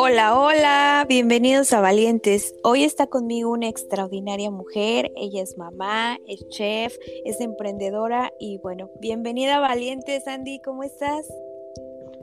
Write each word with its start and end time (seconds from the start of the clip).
Hola, 0.00 0.40
hola, 0.40 1.06
bienvenidos 1.08 1.72
a 1.72 1.80
Valientes. 1.80 2.54
Hoy 2.62 2.84
está 2.84 3.08
conmigo 3.08 3.50
una 3.50 3.68
extraordinaria 3.68 4.48
mujer. 4.48 5.10
Ella 5.16 5.42
es 5.42 5.58
mamá, 5.58 6.20
es 6.28 6.46
chef, 6.50 6.96
es 7.24 7.40
emprendedora 7.40 8.32
y 8.38 8.58
bueno, 8.58 8.92
bienvenida 9.00 9.56
a 9.56 9.60
Valientes, 9.60 10.28
Andy, 10.28 10.60
¿cómo 10.64 10.84
estás? 10.84 11.26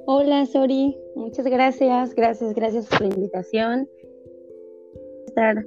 Hola, 0.05 0.45
Sori, 0.45 0.97
muchas 1.17 1.45
gracias, 1.47 2.15
gracias, 2.15 2.55
gracias 2.55 2.87
por 2.87 3.01
la 3.01 3.07
invitación. 3.07 3.89
Estar 5.27 5.65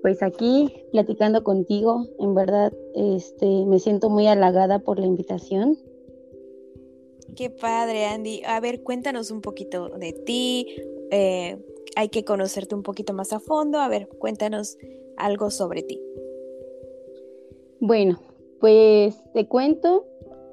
pues 0.00 0.22
aquí 0.22 0.86
platicando 0.90 1.44
contigo, 1.44 2.06
en 2.18 2.34
verdad, 2.34 2.72
este, 2.94 3.66
me 3.66 3.78
siento 3.78 4.08
muy 4.08 4.26
halagada 4.26 4.78
por 4.78 4.98
la 4.98 5.04
invitación. 5.04 5.76
Qué 7.36 7.48
padre, 7.48 8.06
Andy. 8.06 8.42
A 8.46 8.60
ver, 8.60 8.82
cuéntanos 8.82 9.30
un 9.30 9.40
poquito 9.40 9.88
de 9.90 10.12
ti, 10.12 10.66
eh, 11.12 11.58
hay 11.94 12.08
que 12.08 12.24
conocerte 12.24 12.74
un 12.74 12.82
poquito 12.82 13.12
más 13.12 13.32
a 13.32 13.38
fondo. 13.38 13.78
A 13.78 13.88
ver, 13.88 14.08
cuéntanos 14.18 14.78
algo 15.16 15.50
sobre 15.50 15.82
ti. 15.82 16.00
Bueno, 17.80 18.18
pues 18.60 19.22
te 19.34 19.46
cuento, 19.46 20.06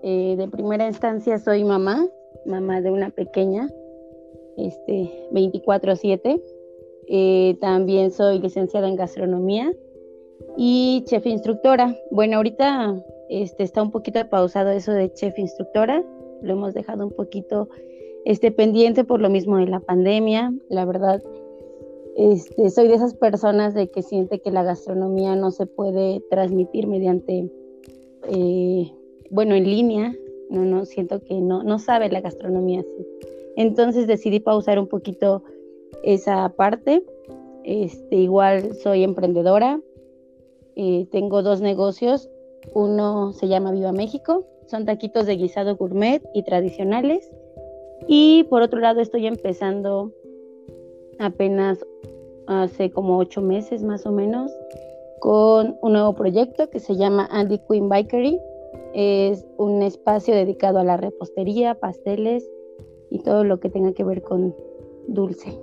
eh, 0.04 0.36
de 0.38 0.48
primera 0.48 0.88
instancia 0.88 1.40
soy 1.40 1.64
mamá, 1.64 2.06
mamá 2.46 2.82
de 2.82 2.92
una 2.92 3.10
pequeña, 3.10 3.70
este, 4.58 5.28
24/7. 5.32 6.42
Eh, 7.08 7.58
también 7.62 8.12
soy 8.12 8.40
licenciada 8.40 8.88
en 8.88 8.96
gastronomía 8.96 9.74
y 10.58 11.04
chef 11.06 11.26
instructora. 11.26 11.96
Bueno, 12.12 12.38
ahorita 12.38 13.02
este, 13.30 13.64
está 13.64 13.82
un 13.82 13.92
poquito 13.92 14.28
pausado 14.30 14.72
eso 14.72 14.92
de 14.92 15.14
chef 15.14 15.40
instructora, 15.40 16.04
lo 16.42 16.54
hemos 16.54 16.74
dejado 16.74 17.08
un 17.08 17.14
poquito 17.14 17.70
este, 18.26 18.52
pendiente 18.52 19.04
por 19.04 19.22
lo 19.22 19.30
mismo 19.30 19.58
de 19.58 19.68
la 19.68 19.80
pandemia. 19.80 20.54
La 20.70 20.86
verdad, 20.86 21.22
este, 22.16 22.70
soy 22.70 22.88
de 22.88 22.96
esas 22.96 23.14
personas 23.14 23.74
de 23.74 23.90
que 23.90 24.02
siente 24.02 24.40
que 24.40 24.52
la 24.52 24.64
gastronomía 24.64 25.36
no 25.36 25.52
se 25.52 25.66
puede 25.66 26.22
transmitir 26.30 26.88
mediante, 26.88 27.50
eh, 28.28 28.92
bueno, 29.30 29.56
en 29.56 29.64
línea. 29.64 30.16
No, 30.50 30.66
no, 30.66 30.86
siento 30.86 31.22
que 31.22 31.36
no, 31.42 31.64
no 31.64 31.80
sabe 31.80 32.10
la 32.10 32.22
gastronomía 32.22 32.82
así. 32.82 33.08
Entonces 33.56 34.08
decidí 34.08 34.40
pausar 34.40 34.80
un 34.80 34.88
poquito 34.88 35.44
esa 36.04 36.50
parte. 36.50 37.04
Este, 37.64 38.16
igual 38.16 38.74
soy 38.76 39.04
emprendedora. 39.04 39.80
Eh, 40.76 41.08
tengo 41.12 41.44
dos 41.44 41.62
negocios. 41.62 42.30
Uno 42.74 43.34
se 43.34 43.48
llama 43.48 43.72
Viva 43.72 43.92
México. 43.92 44.46
Son 44.68 44.86
taquitos 44.86 45.26
de 45.26 45.36
guisado 45.36 45.76
gourmet 45.76 46.22
y 46.34 46.44
tradicionales. 46.44 47.30
Y 48.08 48.44
por 48.46 48.62
otro 48.62 48.80
lado 48.80 49.02
estoy 49.02 49.28
empezando 49.28 50.12
apenas 51.20 51.86
hace 52.48 52.92
como 52.92 53.18
ocho 53.18 53.42
meses 53.42 53.84
más 53.84 54.06
o 54.06 54.12
menos 54.12 54.52
con 55.20 55.78
un 55.82 55.94
nuevo 55.94 56.14
proyecto 56.14 56.70
que 56.70 56.80
se 56.80 56.96
llama 56.96 57.28
Andy 57.32 57.60
Queen 57.70 57.90
Bakery. 57.90 58.40
Es 58.94 59.46
un 59.58 59.84
espacio 59.84 60.34
dedicado 60.34 60.80
a 60.80 60.84
la 60.84 60.98
repostería, 60.98 61.76
pasteles 61.76 62.50
y 63.10 63.20
todo 63.20 63.44
lo 63.44 63.60
que 63.60 63.70
tenga 63.70 63.94
que 63.94 64.04
ver 64.04 64.24
con 64.24 64.56
dulce. 65.08 65.60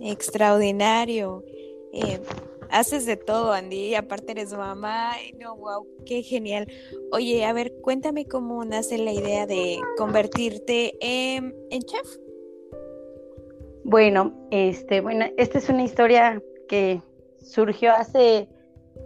Extraordinario. 0.00 1.42
Eh, 1.92 2.20
haces 2.70 3.06
de 3.06 3.16
todo, 3.16 3.52
Andy, 3.52 3.94
aparte 3.94 4.32
eres 4.32 4.52
mamá, 4.52 5.12
no, 5.38 5.56
wow, 5.56 5.86
qué 6.06 6.22
genial. 6.22 6.66
Oye, 7.12 7.44
a 7.44 7.52
ver, 7.52 7.72
cuéntame 7.82 8.26
cómo 8.26 8.64
nace 8.64 8.98
la 8.98 9.12
idea 9.12 9.46
de 9.46 9.78
convertirte 9.96 10.94
en, 11.00 11.52
chef. 11.82 12.16
Bueno, 13.84 14.34
este, 14.50 15.00
bueno, 15.00 15.26
esta 15.36 15.58
es 15.58 15.68
una 15.68 15.84
historia 15.84 16.42
que 16.68 17.02
surgió 17.40 17.92
hace, 17.92 18.48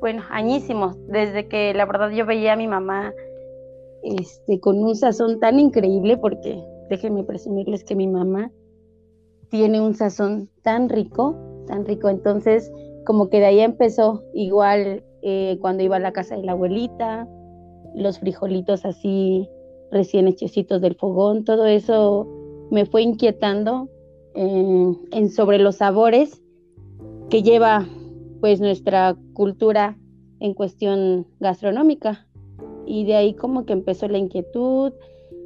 bueno, 0.01 0.23
añísimos, 0.31 0.97
desde 1.09 1.49
que 1.49 1.73
la 1.75 1.87
verdad 1.87 2.11
yo 2.11 2.27
veía 2.27 2.55
a 2.55 2.57
mi 2.57 2.69
mamá 2.69 3.13
este, 4.03 4.61
con 4.61 4.83
un 4.83 4.95
sazón 4.95 5.41
tan 5.41 5.59
increíble, 5.59 6.17
porque 6.17 6.63
déjenme 6.91 7.25
presumirles 7.25 7.85
que 7.85 7.95
mi 7.95 8.07
mamá 8.07 8.51
tiene 9.49 9.81
un 9.81 9.95
sazón 9.95 10.51
tan 10.63 10.89
rico, 10.89 11.37
tan 11.67 11.87
rico. 11.87 12.09
Entonces, 12.09 12.71
como 13.05 13.29
que 13.29 13.41
de 13.41 13.47
ahí 13.47 13.61
empezó, 13.61 14.25
igual 14.35 15.05
eh, 15.23 15.59
cuando 15.61 15.83
iba 15.83 15.97
a 15.97 16.01
la 16.01 16.13
casa 16.13 16.37
de 16.37 16.43
la 16.43 16.53
abuelita, 16.53 17.29
los 17.95 18.19
frijolitos 18.19 18.85
así 18.85 19.49
recién 19.91 20.27
hechecitos 20.27 20.81
del 20.81 20.97
fogón, 20.97 21.45
todo 21.45 21.67
eso 21.67 22.27
me 22.71 22.87
fue 22.87 23.03
inquietando 23.03 23.89
eh, 24.35 24.93
en 25.13 25.29
sobre 25.31 25.59
los 25.59 25.77
sabores 25.77 26.43
que 27.31 27.43
lleva 27.43 27.87
pues 28.41 28.61
nuestra 28.61 29.17
cultura 29.33 29.97
en 30.41 30.55
cuestión 30.55 31.27
gastronómica. 31.41 32.27
Y 32.87 33.05
de 33.05 33.15
ahí 33.15 33.35
como 33.35 33.65
que 33.65 33.73
empezó 33.73 34.09
la 34.09 34.19
inquietud 34.19 34.93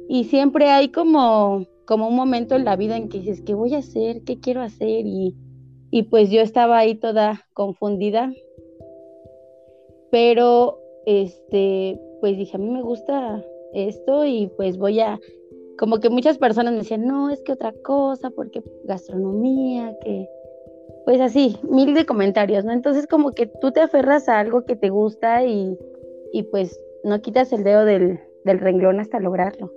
y 0.09 0.25
siempre 0.25 0.69
hay 0.69 0.89
como, 0.89 1.65
como 1.85 2.07
un 2.07 2.15
momento 2.15 2.55
en 2.55 2.65
la 2.65 2.75
vida 2.75 2.97
en 2.97 3.07
que 3.07 3.19
dices, 3.19 3.41
¿qué 3.41 3.53
voy 3.53 3.75
a 3.75 3.77
hacer? 3.77 4.23
¿Qué 4.23 4.39
quiero 4.39 4.61
hacer? 4.61 5.05
Y, 5.05 5.35
y 5.91 6.03
pues 6.03 6.29
yo 6.29 6.41
estaba 6.41 6.77
ahí 6.77 6.95
toda 6.95 7.45
confundida, 7.53 8.31
pero 10.11 10.79
este, 11.05 11.99
pues 12.21 12.37
dije, 12.37 12.57
a 12.57 12.59
mí 12.59 12.69
me 12.69 12.81
gusta 12.81 13.43
esto 13.73 14.25
y 14.25 14.47
pues 14.57 14.77
voy 14.77 14.99
a, 14.99 15.19
como 15.77 15.99
que 15.99 16.09
muchas 16.09 16.37
personas 16.37 16.73
me 16.73 16.79
decían, 16.79 17.05
no, 17.05 17.29
es 17.29 17.41
que 17.41 17.53
otra 17.53 17.73
cosa, 17.83 18.29
porque 18.31 18.63
gastronomía, 18.83 19.95
que, 20.03 20.27
pues 21.05 21.21
así, 21.21 21.57
mil 21.63 21.93
de 21.93 22.05
comentarios, 22.05 22.65
¿no? 22.65 22.71
Entonces 22.71 23.07
como 23.07 23.31
que 23.31 23.47
tú 23.47 23.71
te 23.71 23.81
aferras 23.81 24.29
a 24.29 24.39
algo 24.39 24.65
que 24.65 24.75
te 24.75 24.89
gusta 24.89 25.45
y, 25.45 25.77
y 26.33 26.43
pues 26.43 26.79
no 27.03 27.21
quitas 27.21 27.51
el 27.53 27.63
dedo 27.63 27.85
del, 27.85 28.19
del 28.45 28.59
renglón 28.59 28.99
hasta 28.99 29.19
lograrlo. 29.19 29.71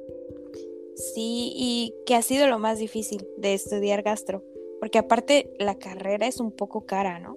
Sí, 0.94 1.52
y 1.56 1.94
¿qué 2.04 2.14
ha 2.14 2.22
sido 2.22 2.46
lo 2.46 2.58
más 2.58 2.78
difícil 2.78 3.26
de 3.38 3.54
estudiar 3.54 4.02
gastro? 4.02 4.42
Porque 4.82 4.98
aparte 4.98 5.48
la 5.60 5.76
carrera 5.76 6.26
es 6.26 6.40
un 6.40 6.50
poco 6.50 6.86
cara, 6.86 7.20
¿no? 7.20 7.36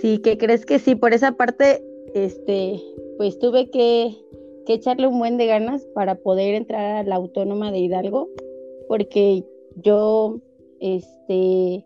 Sí, 0.00 0.20
que 0.20 0.38
crees 0.38 0.64
que 0.64 0.78
sí, 0.78 0.94
por 0.94 1.12
esa 1.12 1.32
parte, 1.32 1.84
este, 2.14 2.80
pues 3.18 3.38
tuve 3.38 3.68
que, 3.68 4.16
que 4.64 4.72
echarle 4.72 5.06
un 5.06 5.18
buen 5.18 5.36
de 5.36 5.44
ganas 5.44 5.84
para 5.94 6.14
poder 6.14 6.54
entrar 6.54 6.96
a 6.96 7.02
la 7.02 7.16
autónoma 7.16 7.70
de 7.72 7.80
Hidalgo, 7.80 8.30
porque 8.88 9.44
yo, 9.82 10.40
este, 10.80 11.84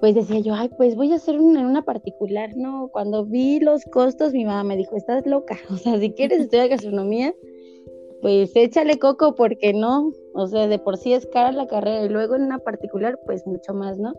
pues 0.00 0.14
decía 0.14 0.38
yo, 0.38 0.54
ay, 0.54 0.70
pues 0.78 0.96
voy 0.96 1.12
a 1.12 1.16
hacer 1.16 1.38
una, 1.38 1.60
en 1.60 1.66
una 1.66 1.84
particular, 1.84 2.56
¿no? 2.56 2.88
Cuando 2.90 3.26
vi 3.26 3.60
los 3.60 3.84
costos, 3.84 4.32
mi 4.32 4.46
mamá 4.46 4.64
me 4.64 4.78
dijo, 4.78 4.96
estás 4.96 5.26
loca, 5.26 5.58
o 5.70 5.76
sea, 5.76 6.00
si 6.00 6.10
quieres 6.12 6.40
estudiar 6.44 6.70
gastronomía, 6.70 7.34
pues 8.22 8.54
échale 8.54 9.00
coco 9.00 9.34
porque 9.34 9.74
no, 9.74 10.12
o 10.32 10.46
sea, 10.46 10.68
de 10.68 10.78
por 10.78 10.96
sí 10.96 11.12
es 11.12 11.26
cara 11.26 11.50
la 11.50 11.66
carrera 11.66 12.04
y 12.04 12.08
luego 12.08 12.36
en 12.36 12.42
una 12.42 12.60
particular, 12.60 13.18
pues 13.26 13.44
mucho 13.48 13.74
más, 13.74 13.98
¿no? 13.98 14.14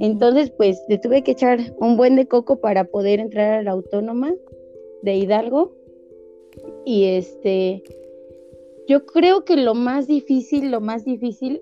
Entonces, 0.00 0.50
pues 0.50 0.82
le 0.88 0.96
tuve 0.96 1.22
que 1.22 1.32
echar 1.32 1.58
un 1.78 1.98
buen 1.98 2.16
de 2.16 2.26
coco 2.26 2.56
para 2.56 2.84
poder 2.84 3.20
entrar 3.20 3.52
a 3.52 3.62
la 3.62 3.72
autónoma 3.72 4.32
de 5.02 5.16
Hidalgo. 5.16 5.76
Y 6.86 7.04
este, 7.04 7.82
yo 8.88 9.04
creo 9.04 9.44
que 9.44 9.58
lo 9.58 9.74
más 9.74 10.06
difícil, 10.06 10.70
lo 10.70 10.80
más 10.80 11.04
difícil 11.04 11.60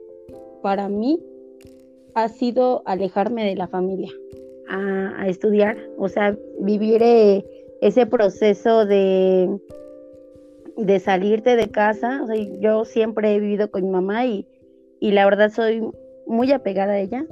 para 0.62 0.88
mí 0.88 1.18
ha 2.14 2.28
sido 2.28 2.82
alejarme 2.84 3.44
de 3.44 3.56
la 3.56 3.66
familia 3.66 4.12
a, 4.68 5.26
estudiar, 5.28 5.76
o 5.98 6.08
sea, 6.08 6.38
vivir 6.60 7.02
eh, 7.02 7.44
ese 7.80 8.06
proceso 8.06 8.86
de 8.86 9.50
de 10.86 11.00
salirte 11.00 11.56
de 11.56 11.70
casa. 11.70 12.24
Yo 12.60 12.84
siempre 12.84 13.34
he 13.34 13.40
vivido 13.40 13.70
con 13.70 13.84
mi 13.84 13.90
mamá 13.90 14.26
y, 14.26 14.46
y 15.00 15.12
la 15.12 15.24
verdad 15.24 15.50
soy 15.50 15.82
muy 16.26 16.52
apegada 16.52 16.94
a 16.94 16.98
ella. 16.98 17.24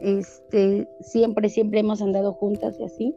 Este, 0.00 0.88
siempre, 1.00 1.48
siempre 1.48 1.80
hemos 1.80 2.02
andado 2.02 2.32
juntas 2.32 2.78
y 2.78 2.84
así. 2.84 3.16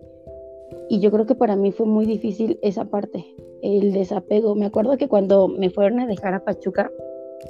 Y 0.89 0.99
yo 0.99 1.11
creo 1.11 1.25
que 1.25 1.35
para 1.35 1.55
mí 1.55 1.71
fue 1.71 1.85
muy 1.85 2.05
difícil 2.05 2.59
esa 2.61 2.85
parte, 2.85 3.25
el 3.61 3.93
desapego. 3.93 4.55
Me 4.55 4.65
acuerdo 4.65 4.97
que 4.97 5.07
cuando 5.07 5.47
me 5.47 5.69
fueron 5.69 5.99
a 5.99 6.07
dejar 6.07 6.33
a 6.33 6.43
Pachuca, 6.43 6.91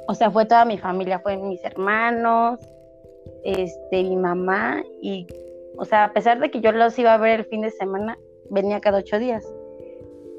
o 0.08 0.14
sea, 0.14 0.30
fue 0.30 0.46
toda 0.46 0.64
mi 0.64 0.78
familia, 0.78 1.20
fue 1.20 1.36
mis 1.36 1.64
hermanos, 1.64 2.58
este, 3.44 4.02
mi 4.02 4.16
mamá 4.16 4.82
y, 5.00 5.26
o 5.78 5.84
sea, 5.84 6.04
a 6.04 6.12
pesar 6.12 6.40
de 6.40 6.50
que 6.50 6.60
yo 6.60 6.72
los 6.72 6.98
iba 6.98 7.14
a 7.14 7.18
ver 7.18 7.40
el 7.40 7.46
fin 7.46 7.62
de 7.62 7.70
semana, 7.70 8.18
venía 8.50 8.80
cada 8.80 8.98
ocho 8.98 9.18
días 9.18 9.44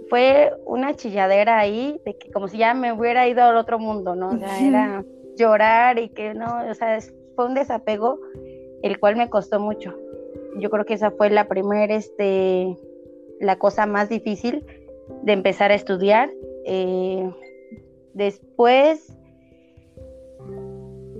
fue 0.09 0.51
una 0.65 0.95
chilladera 0.95 1.59
ahí 1.59 1.99
de 2.05 2.17
que 2.17 2.31
como 2.31 2.47
si 2.47 2.57
ya 2.57 2.73
me 2.73 2.91
hubiera 2.93 3.27
ido 3.27 3.43
al 3.43 3.57
otro 3.57 3.79
mundo, 3.79 4.15
¿no? 4.15 4.29
O 4.29 4.37
sea, 4.37 4.59
era 4.59 5.03
llorar 5.37 5.99
y 5.99 6.09
que 6.09 6.33
no, 6.33 6.69
o 6.69 6.73
sea, 6.73 6.99
fue 7.35 7.45
un 7.45 7.53
desapego 7.53 8.19
el 8.81 8.99
cual 8.99 9.15
me 9.15 9.29
costó 9.29 9.59
mucho. 9.59 9.93
Yo 10.59 10.69
creo 10.69 10.85
que 10.85 10.93
esa 10.93 11.11
fue 11.11 11.29
la 11.29 11.47
primera, 11.47 11.93
este, 11.93 12.75
la 13.39 13.57
cosa 13.57 13.85
más 13.85 14.09
difícil 14.09 14.65
de 15.23 15.33
empezar 15.33 15.71
a 15.71 15.75
estudiar. 15.75 16.29
Eh, 16.65 17.29
después, 18.13 19.15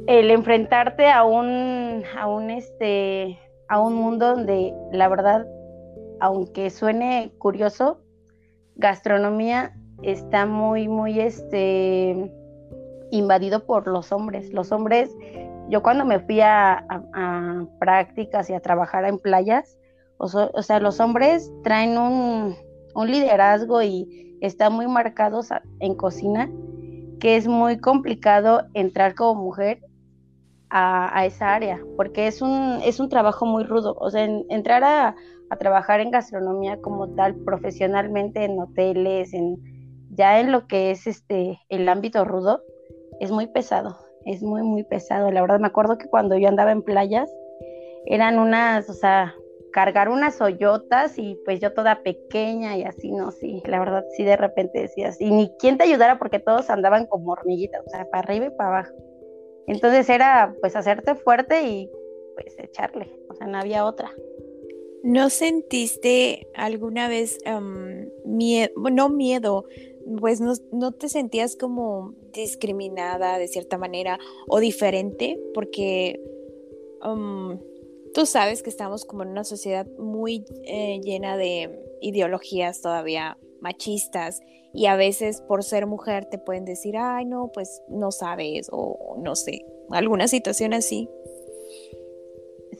el 0.07 0.31
enfrentarte 0.31 1.10
a 1.10 1.24
un, 1.24 2.04
a 2.18 2.28
un, 2.28 2.50
este, 2.50 3.38
a 3.68 3.80
un 3.80 3.94
mundo 3.94 4.36
donde 4.36 4.74
la 4.92 5.07
verdad, 5.07 5.45
aunque 6.19 6.69
suene 6.69 7.31
curioso, 7.38 8.00
gastronomía 8.77 9.74
está 10.03 10.45
muy, 10.45 10.88
muy, 10.88 11.19
este, 11.19 12.31
invadido 13.12 13.65
por 13.65 13.88
los 13.88 14.12
hombres. 14.12 14.51
Los 14.53 14.71
hombres, 14.71 15.09
yo 15.69 15.81
cuando 15.81 16.06
me 16.06 16.19
fui 16.19 16.41
a, 16.41 16.85
prácticas 17.79 18.50
y 18.50 18.53
a 18.53 18.59
trabajar 18.59 19.06
en 19.06 19.19
playas, 19.19 19.77
o, 20.19 20.27
sea, 20.27 20.79
los 20.79 21.00
hombres 21.00 21.51
traen 21.63 21.97
un, 21.97 22.56
liderazgo 23.06 23.83
y 23.83 24.38
están 24.41 24.74
muy 24.74 24.88
marcados 24.88 25.50
en 25.79 25.94
cocina, 25.94 26.50
que 27.19 27.35
es 27.35 27.47
muy 27.47 27.79
complicado 27.79 28.63
entrar 28.74 29.13
como 29.13 29.44
mujer 29.44 29.81
a, 30.71 31.25
esa 31.25 31.53
área, 31.53 31.79
porque 31.95 32.27
es 32.27 32.41
un 32.41 33.09
trabajo 33.09 33.45
muy 33.45 33.63
rudo. 33.63 33.95
O 34.00 34.09
sea, 34.09 34.25
entrar 34.50 34.83
a, 34.83 35.15
a, 35.49 35.55
trabajar 35.57 35.99
en 35.99 36.11
gastronomía 36.11 36.77
como 36.81 37.13
tal, 37.15 37.35
profesionalmente 37.35 38.44
en 38.44 38.59
hoteles, 38.59 39.33
en 39.33 39.57
ya 40.11 40.39
en 40.39 40.51
lo 40.51 40.67
que 40.67 40.91
es 40.91 41.07
este 41.07 41.59
el 41.69 41.88
ámbito 41.89 42.25
rudo, 42.25 42.61
es 43.19 43.31
muy 43.31 43.47
pesado, 43.47 43.97
es 44.25 44.41
muy, 44.41 44.63
muy 44.63 44.83
pesado. 44.83 45.31
La 45.31 45.41
verdad, 45.41 45.59
me 45.59 45.67
acuerdo 45.67 45.97
que 45.97 46.07
cuando 46.07 46.38
yo 46.38 46.47
andaba 46.47 46.71
en 46.71 46.81
playas, 46.81 47.29
eran 48.05 48.39
unas, 48.39 48.89
o 48.89 48.94
sea, 48.94 49.35
cargar 49.71 50.09
unas 50.09 50.41
hoyotas 50.41 51.17
y 51.17 51.38
pues 51.45 51.59
yo 51.59 51.73
toda 51.73 52.01
pequeña 52.01 52.77
y 52.77 52.83
así, 52.83 53.11
no, 53.11 53.31
sí, 53.31 53.61
la 53.65 53.79
verdad, 53.79 54.05
sí, 54.15 54.23
de 54.23 54.38
repente 54.38 54.81
decías, 54.81 55.19
y 55.19 55.29
ni 55.29 55.51
quién 55.59 55.77
te 55.77 55.83
ayudara 55.83 56.17
porque 56.17 56.39
todos 56.39 56.69
andaban 56.69 57.05
como 57.05 57.33
hormiguitas, 57.33 57.85
o 57.85 57.89
sea, 57.89 58.09
para 58.09 58.23
arriba 58.23 58.45
y 58.47 58.50
para 58.57 58.69
abajo. 58.69 58.95
Entonces 59.67 60.09
era 60.09 60.55
pues 60.61 60.75
hacerte 60.75 61.15
fuerte 61.15 61.61
y 61.63 61.91
pues 62.35 62.57
echarle, 62.57 63.11
o 63.29 63.33
sea, 63.33 63.47
no 63.47 63.59
había 63.59 63.85
otra. 63.85 64.11
¿No 65.07 65.30
sentiste 65.30 66.50
alguna 66.54 67.07
vez 67.07 67.38
miedo, 68.25 68.74
no 68.92 69.07
miedo, 69.07 69.63
pues 70.19 70.42
no, 70.42 70.92
te 70.92 71.07
sentías 71.07 71.56
como 71.56 72.13
discriminada 72.33 73.38
de 73.38 73.48
cierta 73.48 73.77
manera 73.77 74.19
o 74.50 74.59
diferente? 74.59 75.39
Porque 75.54 76.19
tú 78.13 78.25
sabes 78.25 78.62
que 78.62 78.69
estamos 78.69 79.06
como 79.06 79.24
en 79.24 79.30
una 79.30 79.45
sociedad 79.45 79.88
muy 79.98 80.44
eh, 80.65 81.00
llena 81.01 81.38
de 81.38 81.80
ideologías 82.01 82.81
todavía 82.81 83.38
machistas 83.62 84.42
y 84.74 84.88
a 84.88 84.98
veces 84.98 85.39
por 85.39 85.63
ser 85.63 85.86
mujer 85.86 86.25
te 86.25 86.38
pueden 86.38 86.65
decir, 86.65 86.98
ay, 86.98 87.24
no, 87.24 87.50
pues 87.53 87.81
no 87.88 88.12
sabes 88.12 88.68
o 88.74 89.15
no 89.24 89.38
sé, 89.38 89.65
alguna 89.89 90.27
situación 90.27 90.74
así. 90.74 91.07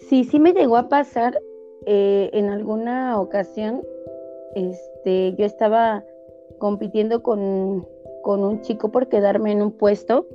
Sí, 0.10 0.26
sí 0.26 0.42
me 0.42 0.52
llegó 0.52 0.76
a 0.76 0.90
pasar 0.90 1.40
eh, 1.88 2.30
en 2.34 2.50
alguna 2.50 3.20
ocasión, 3.20 3.82
este, 4.56 5.34
yo 5.36 5.46
estaba 5.46 6.04
compitiendo 6.60 7.24
con, 7.24 7.88
con 8.24 8.44
un 8.44 8.62
chico 8.62 8.92
por 8.92 9.08
quedarme 9.08 9.54
en 9.54 9.62
un 9.62 9.72
puesto 9.72 10.28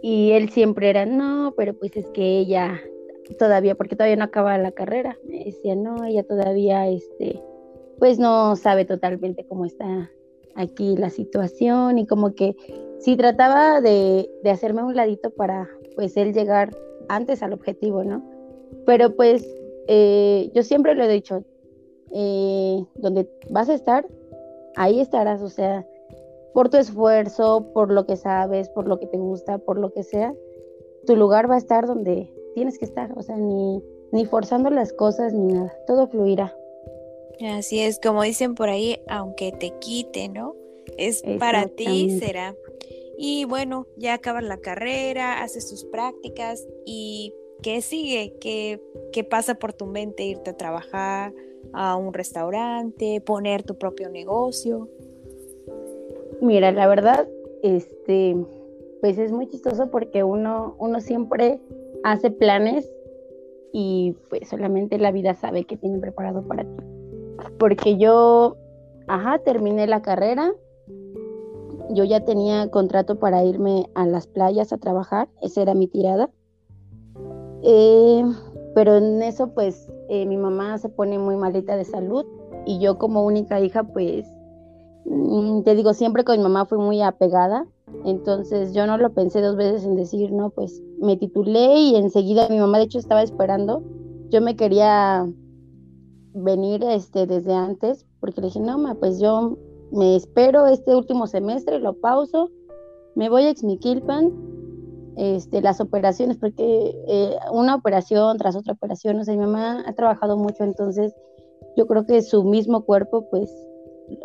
y 0.00 0.30
él 0.32 0.48
siempre 0.50 0.90
era, 0.90 1.06
no, 1.06 1.54
pero 1.56 1.74
pues 1.74 1.96
es 1.96 2.06
que 2.10 2.38
ella 2.38 2.80
todavía, 3.38 3.74
porque 3.74 3.96
todavía 3.96 4.16
no 4.16 4.24
acaba 4.24 4.56
la 4.58 4.72
carrera, 4.72 5.18
me 5.24 5.44
decía, 5.44 5.74
no, 5.74 6.04
ella 6.04 6.22
todavía, 6.22 6.88
este, 6.88 7.42
pues 7.98 8.18
no 8.18 8.56
sabe 8.56 8.84
totalmente 8.84 9.44
cómo 9.44 9.66
está 9.66 10.10
aquí 10.54 10.96
la 10.96 11.10
situación 11.10 11.98
y 11.98 12.06
como 12.06 12.34
que 12.34 12.54
sí 12.98 13.16
trataba 13.16 13.80
de, 13.80 14.30
hacerme 14.50 14.82
un 14.82 14.94
ladito 14.94 15.30
para 15.30 15.68
pues 15.94 16.16
él 16.16 16.32
llegar 16.32 16.76
antes 17.08 17.42
al 17.42 17.52
objetivo, 17.52 18.04
¿no? 18.04 18.22
Pero 18.86 19.16
pues 19.16 19.46
eh, 19.92 20.52
yo 20.54 20.62
siempre 20.62 20.94
lo 20.94 21.02
he 21.02 21.08
dicho, 21.08 21.42
eh, 22.12 22.84
donde 22.94 23.28
vas 23.50 23.68
a 23.68 23.74
estar, 23.74 24.06
ahí 24.76 25.00
estarás, 25.00 25.42
o 25.42 25.48
sea, 25.48 25.84
por 26.54 26.68
tu 26.68 26.76
esfuerzo, 26.76 27.72
por 27.74 27.90
lo 27.90 28.06
que 28.06 28.14
sabes, 28.14 28.68
por 28.68 28.86
lo 28.86 29.00
que 29.00 29.06
te 29.06 29.16
gusta, 29.16 29.58
por 29.58 29.80
lo 29.80 29.92
que 29.92 30.04
sea, 30.04 30.32
tu 31.06 31.16
lugar 31.16 31.50
va 31.50 31.56
a 31.56 31.58
estar 31.58 31.88
donde 31.88 32.32
tienes 32.54 32.78
que 32.78 32.84
estar, 32.84 33.18
o 33.18 33.22
sea, 33.22 33.36
ni, 33.36 33.82
ni 34.12 34.26
forzando 34.26 34.70
las 34.70 34.92
cosas 34.92 35.32
ni 35.32 35.54
nada, 35.54 35.76
todo 35.88 36.06
fluirá. 36.06 36.56
Así 37.58 37.80
es, 37.80 37.98
como 37.98 38.22
dicen 38.22 38.54
por 38.54 38.68
ahí, 38.68 39.00
aunque 39.08 39.50
te 39.50 39.72
quite, 39.80 40.28
¿no? 40.28 40.54
Es 40.98 41.24
para 41.40 41.66
ti, 41.66 42.16
será. 42.20 42.54
Y 43.18 43.44
bueno, 43.44 43.88
ya 43.96 44.14
acabas 44.14 44.44
la 44.44 44.58
carrera, 44.58 45.42
haces 45.42 45.68
tus 45.68 45.84
prácticas 45.84 46.64
y 46.86 47.34
¿qué 47.62 47.80
sigue? 47.82 48.36
¿Qué, 48.40 48.82
¿Qué 49.12 49.24
pasa 49.24 49.54
por 49.54 49.72
tu 49.72 49.86
mente? 49.86 50.24
Irte 50.24 50.50
a 50.50 50.56
trabajar 50.56 51.32
a 51.72 51.96
un 51.96 52.12
restaurante, 52.12 53.20
poner 53.20 53.62
tu 53.62 53.76
propio 53.76 54.08
negocio. 54.08 54.88
Mira, 56.40 56.72
la 56.72 56.86
verdad, 56.86 57.28
este, 57.62 58.36
pues 59.00 59.18
es 59.18 59.30
muy 59.30 59.48
chistoso 59.48 59.90
porque 59.90 60.24
uno, 60.24 60.74
uno 60.78 61.00
siempre 61.00 61.60
hace 62.02 62.30
planes 62.30 62.90
y 63.72 64.16
pues 64.28 64.48
solamente 64.48 64.98
la 64.98 65.12
vida 65.12 65.34
sabe 65.34 65.64
que 65.64 65.76
tiene 65.76 65.98
preparado 65.98 66.42
para 66.42 66.64
ti 66.64 66.90
porque 67.58 67.96
yo, 67.96 68.56
ajá, 69.06 69.38
terminé 69.38 69.86
la 69.86 70.02
carrera, 70.02 70.52
yo 71.90 72.04
ya 72.04 72.24
tenía 72.24 72.70
contrato 72.70 73.18
para 73.18 73.44
irme 73.44 73.86
a 73.94 74.06
las 74.06 74.26
playas 74.26 74.72
a 74.72 74.78
trabajar, 74.78 75.28
esa 75.42 75.62
era 75.62 75.74
mi 75.74 75.86
tirada. 75.86 76.30
Eh, 77.62 78.24
pero 78.74 78.96
en 78.96 79.22
eso 79.22 79.48
pues 79.48 79.88
eh, 80.08 80.26
mi 80.26 80.36
mamá 80.36 80.78
se 80.78 80.88
pone 80.88 81.18
muy 81.18 81.36
malita 81.36 81.76
de 81.76 81.84
salud 81.84 82.24
y 82.66 82.78
yo 82.78 82.98
como 82.98 83.24
única 83.24 83.60
hija 83.60 83.84
pues 83.84 84.26
mm, 85.04 85.62
te 85.62 85.74
digo 85.74 85.92
siempre 85.92 86.24
con 86.24 86.36
mi 86.36 86.42
mamá 86.42 86.66
fui 86.66 86.78
muy 86.78 87.02
apegada. 87.02 87.66
Entonces 88.04 88.72
yo 88.72 88.86
no 88.86 88.96
lo 88.96 89.12
pensé 89.12 89.40
dos 89.40 89.56
veces 89.56 89.84
en 89.84 89.96
decir 89.96 90.32
no 90.32 90.50
pues 90.50 90.82
me 91.00 91.16
titulé 91.16 91.74
y 91.74 91.96
enseguida 91.96 92.48
mi 92.48 92.58
mamá 92.58 92.78
de 92.78 92.84
hecho 92.84 92.98
estaba 92.98 93.22
esperando. 93.22 93.82
Yo 94.30 94.40
me 94.40 94.54
quería 94.54 95.26
venir 96.34 96.84
este, 96.84 97.26
desde 97.26 97.52
antes, 97.52 98.06
porque 98.20 98.40
le 98.40 98.48
dije, 98.48 98.60
no, 98.60 98.78
ma, 98.78 98.94
pues 98.94 99.18
yo 99.20 99.56
me 99.92 100.16
espero 100.16 100.66
este 100.66 100.94
último 100.94 101.26
semestre, 101.26 101.78
lo 101.80 101.94
pauso, 101.94 102.50
me 103.14 103.28
voy 103.28 103.44
a 103.44 103.54
Xmiquilpan, 103.54 104.32
este, 105.16 105.60
las 105.60 105.80
operaciones, 105.80 106.38
porque 106.38 106.94
eh, 107.08 107.36
una 107.52 107.74
operación 107.74 108.36
tras 108.38 108.56
otra 108.56 108.72
operación, 108.74 109.18
o 109.18 109.24
sea, 109.24 109.34
mi 109.34 109.40
mamá 109.40 109.84
ha 109.86 109.92
trabajado 109.94 110.36
mucho, 110.36 110.64
entonces 110.64 111.14
yo 111.76 111.86
creo 111.86 112.06
que 112.06 112.22
su 112.22 112.44
mismo 112.44 112.84
cuerpo, 112.84 113.28
pues, 113.30 113.50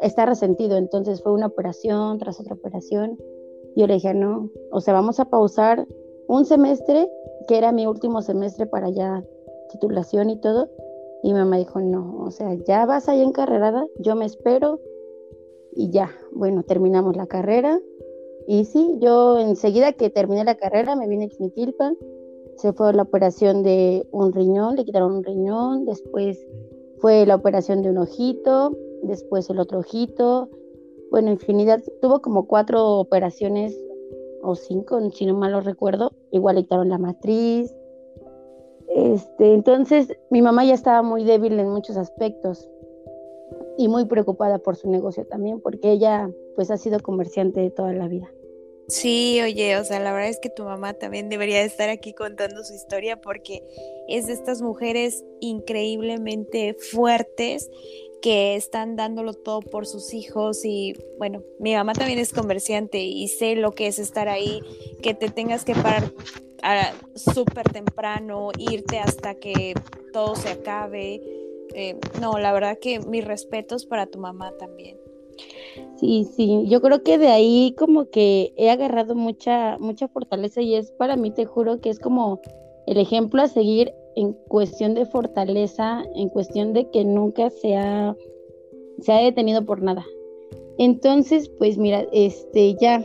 está 0.02 0.26
resentido, 0.26 0.78
entonces 0.78 1.22
fue 1.22 1.32
una 1.32 1.48
operación 1.48 2.18
tras 2.18 2.40
otra 2.40 2.56
operación. 2.56 3.18
Yo 3.76 3.88
le 3.88 3.96
dije, 3.96 4.14
no, 4.14 4.50
o 4.72 4.82
sea, 4.82 4.94
vamos 4.94 5.20
a 5.20 5.26
pausar 5.26 5.88
un 6.28 6.46
semestre, 6.46 7.08
que 7.48 7.58
era 7.58 7.72
mi 7.72 7.86
último 7.86 8.22
semestre 8.22 8.66
para 8.66 8.90
ya 8.90 9.24
titulación 9.70 10.30
y 10.30 10.40
todo, 10.40 10.70
y 11.24 11.34
mi 11.34 11.40
mamá 11.40 11.58
dijo, 11.58 11.80
no, 11.80 12.18
o 12.20 12.32
sea, 12.32 12.54
ya 12.68 12.86
vas 12.86 13.10
ahí 13.10 13.22
encarrerada, 13.22 13.86
yo 14.00 14.16
me 14.16 14.26
espero 14.26 14.80
y 15.76 15.90
ya, 15.90 16.10
bueno, 16.32 16.64
terminamos 16.64 17.18
la 17.18 17.28
carrera. 17.28 17.80
Y 18.48 18.66
sí, 18.66 18.98
yo 19.00 19.40
enseguida 19.40 19.94
que 19.94 20.10
terminé 20.10 20.44
la 20.44 20.56
carrera 20.56 20.96
me 20.96 21.08
vine 21.08 21.26
a 21.26 21.30
Xmiquilpan, 21.30 21.98
se 22.58 22.74
fue 22.74 22.94
la 22.94 23.04
operación 23.04 23.64
de 23.64 24.08
un 24.12 24.34
riñón, 24.34 24.76
le 24.76 24.86
quitaron 24.86 25.14
un 25.14 25.24
riñón, 25.24 25.86
después 25.86 26.46
fue 27.00 27.26
la 27.26 27.36
operación 27.36 27.82
de 27.82 27.90
un 27.90 27.98
ojito, 27.98 28.78
después 29.04 29.50
el 29.50 29.60
otro 29.60 29.80
ojito, 29.80 30.50
bueno, 31.12 31.32
infinidad, 31.32 31.82
tuvo 32.02 32.22
como 32.22 32.48
cuatro 32.48 33.00
operaciones 33.00 33.78
o 34.42 34.56
cinco, 34.56 35.00
si 35.12 35.26
no 35.26 35.34
mal 35.34 35.52
lo 35.52 35.62
recuerdo, 35.62 36.14
igual 36.32 36.56
le 36.56 36.64
quitaron 36.64 36.90
la 36.90 36.98
matriz, 36.98 37.74
este, 38.96 39.54
entonces, 39.54 40.18
mi 40.30 40.42
mamá 40.42 40.64
ya 40.64 40.74
estaba 40.74 41.02
muy 41.02 41.24
débil 41.24 41.60
en 41.60 41.70
muchos 41.70 41.98
aspectos 41.98 42.70
y 43.78 43.88
muy 43.88 44.06
preocupada 44.06 44.60
por 44.60 44.78
su 44.78 44.90
negocio 44.90 45.26
también, 45.26 45.60
porque 45.60 45.92
ella 45.92 46.32
pues 46.56 46.72
ha 46.72 46.78
sido 46.78 47.00
comerciante 47.02 47.60
de 47.60 47.72
toda 47.72 47.92
la 47.94 48.08
vida. 48.08 48.30
Sí, 48.88 49.40
oye, 49.42 49.78
o 49.78 49.84
sea, 49.84 50.00
la 50.00 50.12
verdad 50.12 50.30
es 50.30 50.40
que 50.40 50.50
tu 50.50 50.64
mamá 50.64 50.94
también 50.94 51.30
debería 51.30 51.64
estar 51.64 51.90
aquí 51.90 52.14
contando 52.14 52.64
su 52.64 52.74
historia 52.74 53.20
porque 53.20 53.64
es 54.08 54.28
de 54.28 54.34
estas 54.34 54.62
mujeres 54.62 55.24
increíblemente 55.42 56.76
fuertes 56.92 57.70
que 58.22 58.56
están 58.56 58.96
dándolo 58.96 59.34
todo 59.34 59.62
por 59.62 59.88
sus 59.88 60.14
hijos 60.14 60.66
y 60.66 60.94
bueno, 61.18 61.44
mi 61.60 61.74
mamá 61.74 61.94
también 61.94 62.20
es 62.20 62.32
comerciante 62.32 63.00
y 63.00 63.28
sé 63.28 63.56
lo 63.56 63.72
que 63.72 63.88
es 63.88 64.00
estar 64.00 64.30
ahí, 64.30 64.62
que 65.02 65.14
te 65.14 65.30
tengas 65.30 65.66
que 65.66 65.74
parar 65.74 66.12
súper 67.16 67.72
temprano, 67.72 68.52
irte 68.58 69.00
hasta 69.00 69.36
que 69.36 69.74
todo 70.14 70.36
se 70.36 70.50
acabe. 70.50 71.22
Eh, 71.74 71.98
no, 72.22 72.38
la 72.38 72.54
verdad 72.54 72.78
que 72.80 73.00
mis 73.00 73.26
respetos 73.26 73.86
para 73.86 74.08
tu 74.08 74.20
mamá 74.20 74.54
también. 74.58 75.05
Sí, 75.98 76.26
sí, 76.36 76.66
yo 76.68 76.82
creo 76.82 77.04
que 77.04 77.18
de 77.18 77.28
ahí 77.28 77.74
como 77.78 78.10
que 78.10 78.54
he 78.58 78.70
agarrado 78.70 79.16
mucha, 79.16 79.78
mucha 79.80 80.08
fortaleza 80.08 80.62
y 80.62 80.76
es 80.76 80.92
para 80.92 81.16
mí, 81.16 81.32
te 81.32 81.46
juro 81.46 81.80
que 81.80 81.90
es 81.90 82.00
como 82.00 82.42
el 82.86 82.98
ejemplo 82.98 83.42
a 83.42 83.48
seguir 83.48 83.94
en 84.16 84.34
cuestión 84.48 84.94
de 84.94 85.06
fortaleza, 85.06 86.04
en 86.16 86.30
cuestión 86.30 86.74
de 86.74 86.90
que 86.90 87.04
nunca 87.04 87.50
se 87.50 87.76
ha, 87.76 88.16
se 89.00 89.12
ha 89.12 89.18
detenido 89.18 89.66
por 89.66 89.82
nada. 89.82 90.06
Entonces, 90.78 91.50
pues 91.58 91.78
mira, 91.78 92.06
este 92.12 92.76
ya 92.76 93.00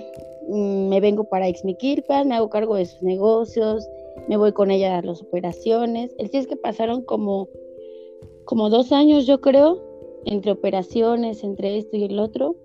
mm, 0.49 0.89
me 0.89 1.00
vengo 1.00 1.25
para 1.25 1.49
Ixmiquilpan, 1.49 2.29
me 2.29 2.35
hago 2.37 2.50
cargo 2.50 2.77
de 2.77 2.87
sus 2.87 3.03
negocios, 3.03 3.89
me 4.29 4.37
voy 4.37 4.53
con 4.53 4.71
ella 4.71 4.99
a 4.99 5.03
las 5.03 5.23
operaciones. 5.23 6.15
El 6.19 6.31
sí 6.31 6.39
es 6.39 6.47
que 6.47 6.57
pasaron 6.57 7.03
como, 7.03 7.49
como 8.45 8.71
dos 8.71 8.93
años, 8.93 9.27
yo 9.27 9.41
creo, 9.41 9.90
entre 10.25 10.53
operaciones, 10.53 11.45
entre 11.45 11.79
esto 11.79 11.97
y 11.97 12.05
el 12.05 12.19
otro. 12.19 12.57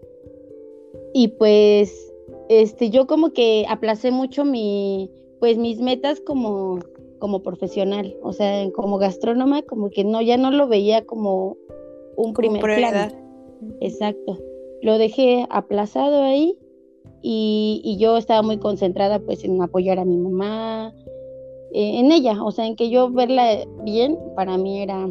Y 1.13 1.29
pues, 1.29 2.13
este, 2.49 2.89
yo 2.89 3.07
como 3.07 3.31
que 3.31 3.65
aplacé 3.69 4.11
mucho 4.11 4.45
mi, 4.45 5.09
pues 5.39 5.57
mis 5.57 5.79
metas 5.79 6.19
como, 6.19 6.79
como 7.19 7.41
profesional, 7.41 8.15
o 8.21 8.33
sea, 8.33 8.69
como 8.71 8.97
gastrónoma, 8.97 9.61
como 9.63 9.89
que 9.89 10.03
no, 10.03 10.21
ya 10.21 10.37
no 10.37 10.51
lo 10.51 10.67
veía 10.67 11.05
como 11.05 11.57
un 12.17 12.33
primer 12.33 12.61
plan. 12.61 13.13
Exacto. 13.79 14.37
Lo 14.81 14.97
dejé 14.97 15.45
aplazado 15.49 16.21
ahí 16.21 16.57
y, 17.21 17.81
y, 17.83 17.97
yo 17.97 18.17
estaba 18.17 18.41
muy 18.41 18.57
concentrada 18.57 19.19
pues 19.19 19.43
en 19.43 19.59
apoyar 19.61 19.97
a 19.97 20.05
mi 20.05 20.17
mamá, 20.17 20.93
eh, 21.77 21.99
en 21.99 22.13
ella, 22.13 22.41
o 22.41 22.51
sea, 22.51 22.65
en 22.67 22.77
que 22.77 22.89
yo 22.89 23.11
verla 23.11 23.65
bien, 23.83 24.17
para 24.33 24.57
mí 24.57 24.81
era, 24.81 25.09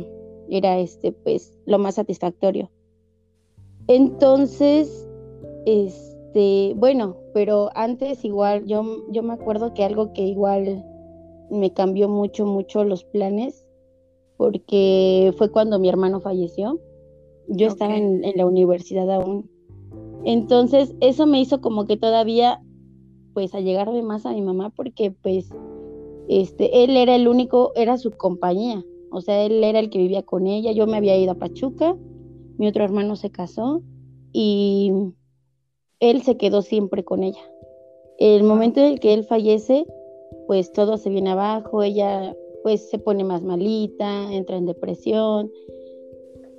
era 0.51 0.79
este, 0.79 1.13
pues, 1.13 1.53
lo 1.67 1.79
más 1.79 1.97
satisfactorio. 1.97 2.71
Entonces, 3.87 5.09
este, 5.67 6.75
bueno, 6.77 7.17
pero 7.33 7.71
antes 7.75 8.25
igual, 8.25 8.65
yo, 8.67 8.83
yo 9.11 9.23
me 9.23 9.35
acuerdo 9.35 9.75
que 9.75 9.85
algo 9.85 10.13
que 10.13 10.23
igual 10.23 10.85
me 11.51 11.73
cambió 11.73 12.09
mucho, 12.09 12.47
mucho 12.47 12.85
los 12.85 13.05
planes, 13.05 13.67
porque 14.37 15.33
fue 15.37 15.51
cuando 15.51 15.79
mi 15.79 15.89
hermano 15.89 16.21
falleció. 16.21 16.81
Yo 17.47 17.69
estaba 17.69 17.97
en, 17.97 18.23
la 18.37 18.47
universidad 18.47 19.11
aún. 19.11 19.51
Entonces, 20.25 20.95
eso 21.01 21.27
me 21.27 21.41
hizo 21.41 21.61
como 21.61 21.87
que 21.87 21.99
todavía, 21.99 22.63
pues, 23.35 23.55
allegarme 23.55 24.03
más 24.03 24.25
a 24.25 24.33
mi 24.33 24.41
mamá, 24.41 24.71
porque, 24.71 25.11
pues, 25.11 25.51
este, 26.29 26.85
él 26.85 26.97
era 26.97 27.15
el 27.15 27.29
único, 27.29 27.73
era 27.75 27.99
su 27.99 28.11
compañía. 28.11 28.83
O 29.15 29.21
sea, 29.21 29.45
él 29.45 29.63
era 29.63 29.79
el 29.79 29.91
que 29.91 29.99
vivía 29.99 30.23
con 30.23 30.49
ella. 30.49 30.73
Yo 30.73 30.87
me 30.87 30.97
había 30.97 31.17
ido 31.17 31.33
a 31.33 31.39
Pachuca, 31.39 31.97
mi 32.59 32.67
otro 32.67 32.83
hermano 32.83 33.15
se 33.15 33.31
casó 33.31 33.81
y 34.33 34.93
él 36.01 36.23
se 36.23 36.37
quedó 36.37 36.63
siempre 36.63 37.05
con 37.05 37.23
ella. 37.23 37.41
El 38.19 38.43
momento 38.43 38.81
en 38.81 38.87
el 38.87 39.01
que 39.01 39.15
él 39.15 39.25
fallece, 39.25 39.87
pues 40.49 40.73
todo 40.73 40.97
se 40.97 41.11
viene 41.11 41.31
abajo, 41.31 41.83
ella 41.83 42.35
pues 42.65 42.91
se 42.91 42.99
pone 42.99 43.23
más 43.23 43.43
malita, 43.43 44.33
entra 44.33 44.57
en 44.57 44.67
depresión. 44.67 45.51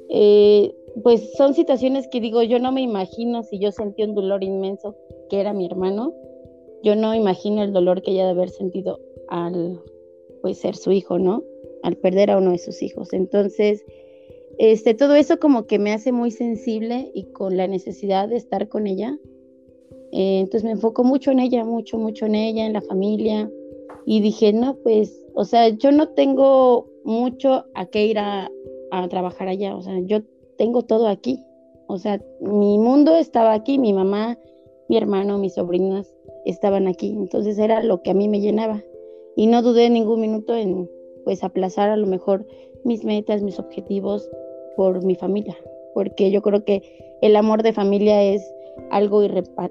Eh, 0.09 0.73
pues 1.03 1.33
son 1.33 1.53
situaciones 1.53 2.07
que 2.07 2.21
digo, 2.21 2.41
yo 2.41 2.59
no 2.59 2.71
me 2.71 2.81
imagino 2.81 3.43
si 3.43 3.59
yo 3.59 3.71
sentí 3.73 4.03
un 4.03 4.15
dolor 4.15 4.43
inmenso, 4.43 4.95
que 5.29 5.41
era 5.41 5.51
mi 5.51 5.65
hermano, 5.65 6.13
yo 6.83 6.95
no 6.95 7.13
imagino 7.13 7.63
el 7.63 7.73
dolor 7.73 8.01
que 8.01 8.11
ella 8.11 8.25
de 8.25 8.31
haber 8.31 8.49
sentido 8.49 8.99
al 9.27 9.81
pues 10.41 10.59
ser 10.59 10.75
su 10.75 10.91
hijo, 10.91 11.19
¿no? 11.19 11.43
Al 11.85 11.97
perder 11.97 12.31
a 12.31 12.37
uno 12.39 12.51
de 12.51 12.57
sus 12.57 12.81
hijos. 12.81 13.13
Entonces, 13.13 13.85
este, 14.57 14.95
todo 14.95 15.15
eso 15.15 15.39
como 15.39 15.67
que 15.67 15.79
me 15.79 15.91
hace 15.93 16.11
muy 16.11 16.31
sensible 16.31 17.11
y 17.13 17.25
con 17.25 17.57
la 17.57 17.67
necesidad 17.67 18.27
de 18.27 18.37
estar 18.37 18.69
con 18.69 18.87
ella. 18.87 19.17
Eh, 20.11 20.39
entonces 20.39 20.63
me 20.63 20.71
enfoco 20.71 21.03
mucho 21.03 21.29
en 21.31 21.39
ella, 21.39 21.63
mucho, 21.63 21.97
mucho 21.97 22.25
en 22.25 22.35
ella, 22.35 22.65
en 22.65 22.73
la 22.73 22.81
familia. 22.81 23.51
Y 24.05 24.21
dije, 24.21 24.51
no, 24.53 24.77
pues, 24.77 25.25
o 25.35 25.45
sea, 25.45 25.69
yo 25.69 25.91
no 25.91 26.09
tengo 26.09 26.87
mucho 27.03 27.65
a 27.75 27.85
qué 27.85 28.07
ir 28.07 28.17
a, 28.17 28.49
a 28.91 29.07
trabajar 29.09 29.47
allá. 29.47 29.75
O 29.75 29.81
sea, 29.81 29.99
yo 29.99 30.21
tengo 30.57 30.83
todo 30.83 31.07
aquí. 31.07 31.39
O 31.87 31.97
sea, 31.97 32.19
mi 32.39 32.79
mundo 32.79 33.15
estaba 33.15 33.53
aquí, 33.53 33.77
mi 33.77 33.93
mamá, 33.93 34.39
mi 34.89 34.97
hermano, 34.97 35.37
mis 35.37 35.53
sobrinas 35.53 36.11
estaban 36.45 36.87
aquí. 36.87 37.09
Entonces 37.09 37.59
era 37.59 37.83
lo 37.83 38.01
que 38.01 38.11
a 38.11 38.15
mí 38.15 38.27
me 38.27 38.41
llenaba. 38.41 38.81
Y 39.35 39.47
no 39.47 39.61
dudé 39.61 39.89
ningún 39.89 40.21
minuto 40.21 40.55
en, 40.55 40.89
pues, 41.25 41.43
aplazar 41.43 41.89
a 41.89 41.97
lo 41.97 42.07
mejor 42.07 42.45
mis 42.85 43.03
metas, 43.03 43.41
mis 43.41 43.59
objetivos 43.59 44.29
por 44.77 45.03
mi 45.03 45.15
familia. 45.15 45.57
Porque 45.93 46.31
yo 46.31 46.41
creo 46.41 46.63
que 46.63 47.17
el 47.21 47.35
amor 47.35 47.63
de 47.63 47.73
familia 47.73 48.23
es 48.23 48.41
algo 48.89 49.23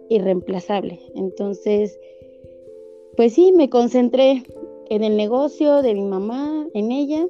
irreemplazable. 0.09 0.99
Entonces, 1.15 1.99
pues 3.17 3.33
sí, 3.33 3.53
me 3.53 3.71
concentré 3.71 4.43
en 4.91 5.05
el 5.05 5.17
negocio 5.17 5.83
de 5.83 5.95
mi 5.95 6.05
mamá, 6.05 6.67
en 6.75 6.93
ella. 6.93 7.27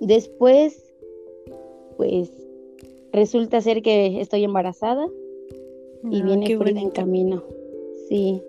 Después, 0.00 0.94
pues 1.96 2.30
resulta 3.12 3.60
ser 3.60 3.82
que 3.82 4.20
estoy 4.20 4.44
embarazada 4.44 5.08
y 6.10 6.20
ah, 6.20 6.24
viene 6.24 6.56
Frida 6.56 6.80
en 6.80 6.90
camino. 6.90 7.42
Sí. 8.08 8.40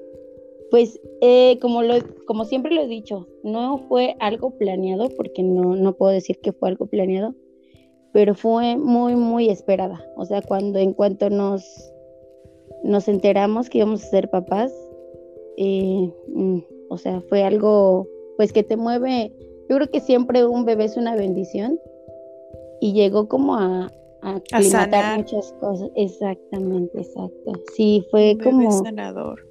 Pues 0.72 1.00
eh, 1.22 1.58
como, 1.62 1.82
lo, 1.82 1.96
como 2.26 2.46
siempre 2.46 2.74
lo 2.74 2.82
he 2.82 2.88
dicho, 2.88 3.28
no 3.44 3.80
fue 3.90 4.16
algo 4.20 4.52
planeado, 4.52 5.10
porque 5.18 5.42
no, 5.42 5.76
no 5.76 5.94
puedo 5.94 6.12
decir 6.12 6.40
que 6.42 6.54
fue 6.54 6.70
algo 6.70 6.86
planeado, 6.86 7.34
pero 8.14 8.36
fue 8.36 8.78
muy, 8.78 9.16
muy 9.16 9.50
esperada. 9.50 10.06
O 10.16 10.26
sea, 10.26 10.42
cuando 10.42 10.80
en 10.80 10.94
cuanto 10.94 11.30
nos, 11.30 11.64
nos 12.84 13.08
enteramos 13.08 13.70
que 13.70 13.80
íbamos 13.80 14.04
a 14.04 14.08
ser 14.08 14.30
papás, 14.30 14.72
eh, 15.58 16.12
mm, 16.28 16.60
o 16.90 16.98
sea, 16.98 17.22
fue 17.22 17.44
algo 17.44 18.08
pues 18.38 18.54
que 18.54 18.64
te 18.64 18.78
mueve. 18.78 19.34
Yo 19.70 19.76
creo 19.76 19.90
que 19.90 20.00
siempre 20.00 20.46
un 20.46 20.66
bebé 20.66 20.86
es 20.86 20.98
una 20.98 21.16
bendición 21.16 21.80
y 22.80 22.94
llegó 22.94 23.28
como 23.28 23.56
a, 23.56 23.92
a 24.22 25.16
muchas 25.18 25.52
cosas. 25.60 25.90
Exactamente, 25.96 27.00
exacto. 27.00 27.54
Sí, 27.76 28.06
fue 28.12 28.38
como 28.42 28.72
sanador. 28.72 29.49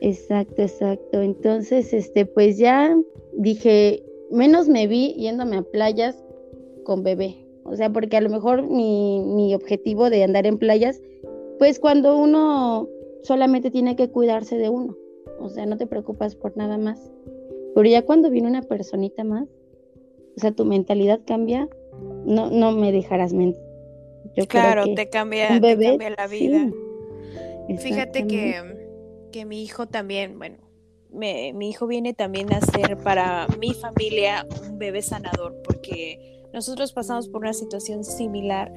Exacto, 0.00 0.62
exacto. 0.62 1.20
Entonces, 1.22 1.92
este, 1.92 2.26
pues 2.26 2.58
ya 2.58 2.96
dije, 3.32 4.02
menos 4.30 4.68
me 4.68 4.86
vi 4.86 5.14
yéndome 5.14 5.56
a 5.56 5.62
playas 5.62 6.22
con 6.84 7.02
bebé. 7.02 7.36
O 7.64 7.76
sea, 7.76 7.92
porque 7.92 8.16
a 8.16 8.20
lo 8.20 8.30
mejor 8.30 8.62
mi, 8.62 9.20
mi 9.20 9.54
objetivo 9.54 10.10
de 10.10 10.24
andar 10.24 10.46
en 10.46 10.58
playas, 10.58 11.00
pues 11.58 11.78
cuando 11.78 12.16
uno 12.16 12.88
solamente 13.22 13.70
tiene 13.70 13.96
que 13.96 14.08
cuidarse 14.08 14.56
de 14.56 14.68
uno. 14.68 14.96
O 15.40 15.50
sea, 15.50 15.66
no 15.66 15.76
te 15.76 15.86
preocupas 15.86 16.34
por 16.34 16.56
nada 16.56 16.78
más. 16.78 17.12
Pero 17.74 17.88
ya 17.88 18.02
cuando 18.02 18.30
viene 18.30 18.48
una 18.48 18.62
personita 18.62 19.22
más, 19.24 19.48
o 20.36 20.40
sea, 20.40 20.52
tu 20.52 20.64
mentalidad 20.64 21.20
cambia, 21.26 21.68
no, 22.24 22.50
no 22.50 22.72
me 22.72 22.92
dejarás 22.92 23.32
mentir. 23.32 23.62
claro, 24.48 24.84
te, 24.94 25.08
cambia, 25.08 25.60
te 25.60 25.76
cambia 25.76 26.10
la 26.16 26.26
vida. 26.26 26.70
Fíjate 27.78 28.26
que 28.26 28.77
que 29.30 29.44
mi 29.44 29.62
hijo 29.62 29.86
también, 29.86 30.38
bueno, 30.38 30.58
mi 31.10 31.68
hijo 31.68 31.86
viene 31.86 32.14
también 32.14 32.52
a 32.52 32.60
ser 32.60 32.98
para 32.98 33.46
mi 33.58 33.72
familia 33.74 34.46
un 34.68 34.78
bebé 34.78 35.02
sanador, 35.02 35.56
porque 35.64 36.46
nosotros 36.52 36.92
pasamos 36.92 37.28
por 37.28 37.42
una 37.42 37.52
situación 37.52 38.04
similar 38.04 38.72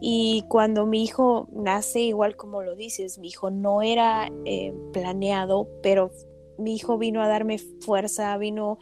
y 0.00 0.44
cuando 0.48 0.86
mi 0.86 1.02
hijo 1.02 1.48
nace, 1.52 2.00
igual 2.00 2.36
como 2.36 2.62
lo 2.62 2.76
dices, 2.76 3.18
mi 3.18 3.28
hijo 3.28 3.50
no 3.50 3.82
era 3.82 4.30
eh, 4.44 4.74
planeado, 4.92 5.68
pero 5.82 6.10
mi 6.58 6.74
hijo 6.74 6.98
vino 6.98 7.22
a 7.22 7.28
darme 7.28 7.58
fuerza, 7.58 8.36
vino 8.38 8.78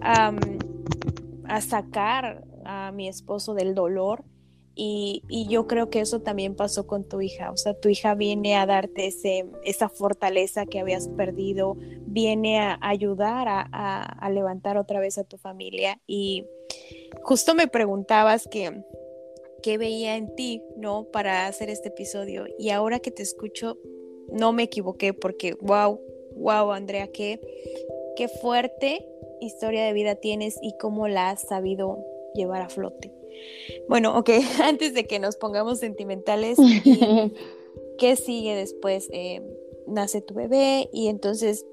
a 0.00 0.32
sacar 1.60 2.44
a 2.64 2.92
mi 2.92 3.08
esposo 3.08 3.54
del 3.54 3.74
dolor 3.74 4.24
y, 4.78 5.46
yo 5.48 5.66
creo 5.66 5.88
que 5.88 6.00
eso 6.00 6.20
también 6.20 6.54
pasó 6.54 6.86
con 6.86 7.04
tu 7.04 7.22
hija. 7.22 7.50
O 7.50 7.56
sea, 7.56 7.72
tu 7.72 7.88
hija 7.88 8.14
viene 8.14 8.56
a 8.56 8.66
darte 8.66 9.06
ese, 9.06 9.46
esa 9.64 9.88
fortaleza 9.88 10.66
que 10.66 10.80
habías 10.80 11.08
perdido, 11.08 11.76
viene 12.06 12.58
a 12.58 12.78
ayudar 12.82 13.46
a, 13.48 14.30
levantar 14.30 14.76
otra 14.76 15.00
vez 15.00 15.16
a 15.16 15.24
tu 15.24 15.38
familia. 15.38 16.00
Y 16.06 16.44
justo 17.22 17.54
me 17.54 17.68
preguntabas 17.68 18.46
que 18.46 18.84
qué 19.62 19.78
veía 19.78 20.16
en 20.16 20.34
ti, 20.34 20.62
¿no? 20.76 21.04
Para 21.04 21.46
hacer 21.46 21.70
este 21.70 21.88
episodio. 21.88 22.44
Y 22.58 22.68
ahora 22.68 22.98
que 22.98 23.10
te 23.10 23.22
escucho, 23.22 23.78
no 24.30 24.52
me 24.52 24.64
equivoqué 24.64 25.14
porque, 25.14 25.54
wow, 25.62 25.98
wow, 26.34 26.72
Andrea, 26.72 27.08
qué 27.08 27.40
fuerte 28.42 29.08
historia 29.40 29.84
de 29.86 29.94
vida 29.94 30.16
tienes 30.16 30.58
y 30.60 30.76
cómo 30.78 31.08
la 31.08 31.30
has 31.30 31.42
sabido 31.48 32.04
llevar 32.34 32.60
a 32.60 32.68
flote. 32.68 33.15
Bueno, 33.88 34.16
ok, 34.18 34.30
antes 34.62 34.94
de 34.94 35.04
que 35.04 35.18
nos 35.18 35.36
pongamos 35.36 35.78
sentimentales, 35.78 36.58
¿qué 37.98 38.16
sigue 38.16 38.54
después? 38.54 39.08
Eh, 39.12 39.42
nace 39.86 40.20
tu 40.20 40.34
bebé 40.34 40.88
y 40.92 41.08
entonces 41.08 41.64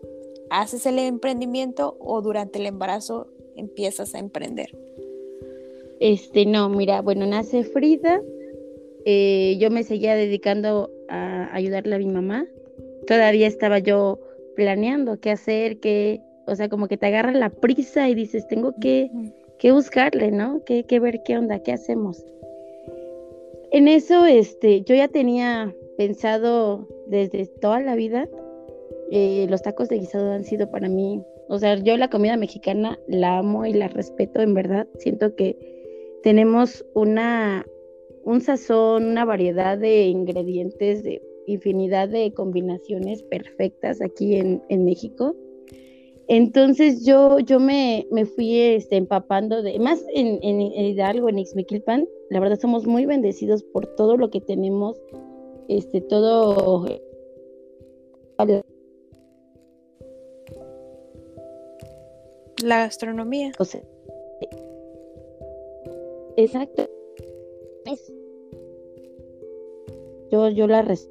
haces 0.50 0.86
el 0.86 1.00
emprendimiento 1.00 1.98
o 2.00 2.22
durante 2.22 2.60
el 2.60 2.68
embarazo 2.68 3.28
empiezas 3.56 4.14
a 4.16 4.20
emprender. 4.20 4.70
Este, 6.00 6.46
no, 6.46 6.70
mira, 6.70 7.02
bueno, 7.02 7.26
nace 7.26 7.64
Frida, 7.64 8.22
eh, 9.06 9.58
yo 9.60 9.70
me 9.70 9.84
seguía 9.84 10.16
dedicando 10.16 10.92
a 11.10 11.54
ayudarle 11.56 11.96
a 11.96 12.00
mi 12.00 12.08
mamá. 12.08 12.46
Todavía 13.08 13.48
estaba 13.48 13.80
yo 13.80 14.20
planeando 14.56 15.20
qué 15.20 15.32
hacer, 15.32 15.80
qué, 15.80 16.22
o 16.46 16.56
sea, 16.56 16.70
como 16.70 16.88
que 16.88 16.98
te 16.98 17.08
agarra 17.08 17.32
la 17.32 17.50
prisa 17.50 18.10
y 18.10 18.16
dices, 18.16 18.48
tengo 18.48 18.74
que, 18.80 19.10
que 19.64 19.72
buscarle, 19.72 20.30
¿no? 20.30 20.62
Que, 20.66 20.84
que 20.84 21.00
ver 21.00 21.24
qué 21.24 21.38
onda, 21.38 21.64
qué 21.64 21.72
hacemos. 21.72 22.22
En 23.72 23.88
eso, 23.88 24.26
este, 24.26 24.82
yo 24.82 24.94
ya 24.94 25.08
tenía 25.08 25.74
pensado 25.98 26.86
desde 27.08 27.46
toda 27.62 27.80
la 27.80 27.96
vida, 27.96 28.28
eh, 29.10 29.48
los 29.50 29.62
tacos 29.62 29.88
de 29.88 30.00
guisado 30.00 30.34
han 30.34 30.44
sido 30.44 30.70
para 30.70 30.90
mí, 30.90 31.24
o 31.48 31.58
sea, 31.60 31.76
yo 31.76 31.96
la 31.96 32.10
comida 32.10 32.36
mexicana 32.36 33.00
la 33.08 33.38
amo 33.38 33.66
y 33.66 33.72
la 33.72 33.88
respeto, 33.88 34.42
en 34.42 34.54
verdad. 34.54 34.86
Siento 34.98 35.34
que 35.34 35.58
tenemos 36.24 36.86
una, 36.94 37.66
un 38.26 38.42
sazón, 38.42 39.06
una 39.06 39.24
variedad 39.24 39.78
de 39.78 40.08
ingredientes, 40.08 41.04
de 41.04 41.22
infinidad 41.48 42.10
de 42.10 42.34
combinaciones 42.34 43.24
perfectas 43.24 44.02
aquí 44.02 44.36
en, 44.36 44.62
en 44.68 44.84
México. 44.84 45.38
Entonces 46.28 47.06
yo, 47.06 47.40
yo 47.40 47.60
me, 47.60 48.08
me 48.12 48.26
fui 48.26 48.58
este, 48.60 48.96
empapando 48.96 49.62
de, 49.62 49.78
más 49.80 50.04
en, 50.14 50.40
en, 50.42 50.62
Hidalgo, 50.62 51.28
en 51.28 51.40
Ixmiquilpan, 51.40 52.08
la 52.30 52.40
verdad 52.40 52.60
somos 52.60 52.88
muy 52.88 53.06
bendecidos 53.06 53.64
por 53.64 53.88
todo 53.96 54.16
lo 54.16 54.30
que 54.30 54.40
tenemos, 54.40 55.02
este, 55.68 56.00
todo 56.02 56.86
la 62.64 62.78
gastronomía. 62.80 63.52
O 63.60 63.66
sea, 63.66 63.82
exacto. 66.38 66.90
Yo, 70.32 70.50
yo 70.50 70.68
la 70.68 70.82
res 70.82 71.10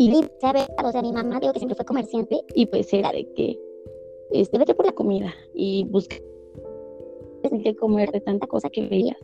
Y 0.00 0.24
¿sabe? 0.40 0.60
O 0.82 0.90
sea, 0.90 1.02
mi 1.02 1.12
mamá 1.12 1.38
digo 1.40 1.52
que 1.52 1.58
siempre 1.58 1.76
fue 1.76 1.84
comerciante 1.84 2.40
y 2.54 2.64
pues 2.64 2.90
era 2.94 3.12
de 3.12 3.30
que, 3.34 3.60
este, 4.30 4.56
vete 4.56 4.74
por 4.74 4.86
la 4.86 4.92
comida 4.92 5.34
y 5.52 5.84
busqué 5.90 6.24
que 7.62 7.76
comer 7.76 8.10
de 8.10 8.22
tanta 8.22 8.46
cosa 8.46 8.70
que 8.70 8.88
veía. 8.88 9.14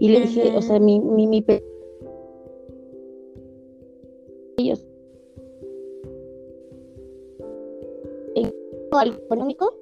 Y 0.00 0.08
le 0.08 0.22
dije, 0.22 0.56
o 0.56 0.62
sea, 0.62 0.80
mi, 0.80 0.98
mi, 0.98 1.28
mi 1.28 1.44
ellos 4.58 4.84
algo 8.90 9.16
económico 9.16 9.72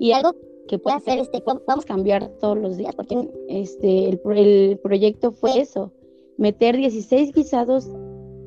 y 0.00 0.10
algo 0.10 0.34
que 0.66 0.80
pueda 0.80 0.96
hacer 0.96 1.20
este 1.20 1.40
vamos 1.46 1.84
a 1.84 1.88
cambiar 1.88 2.28
todos 2.40 2.58
los 2.58 2.76
días 2.76 2.96
porque 2.96 3.30
este 3.48 4.08
el, 4.08 4.20
el 4.36 4.78
proyecto 4.78 5.30
fue 5.30 5.60
eso 5.60 5.92
meter 6.36 6.76
16 6.76 7.32
guisados 7.32 7.88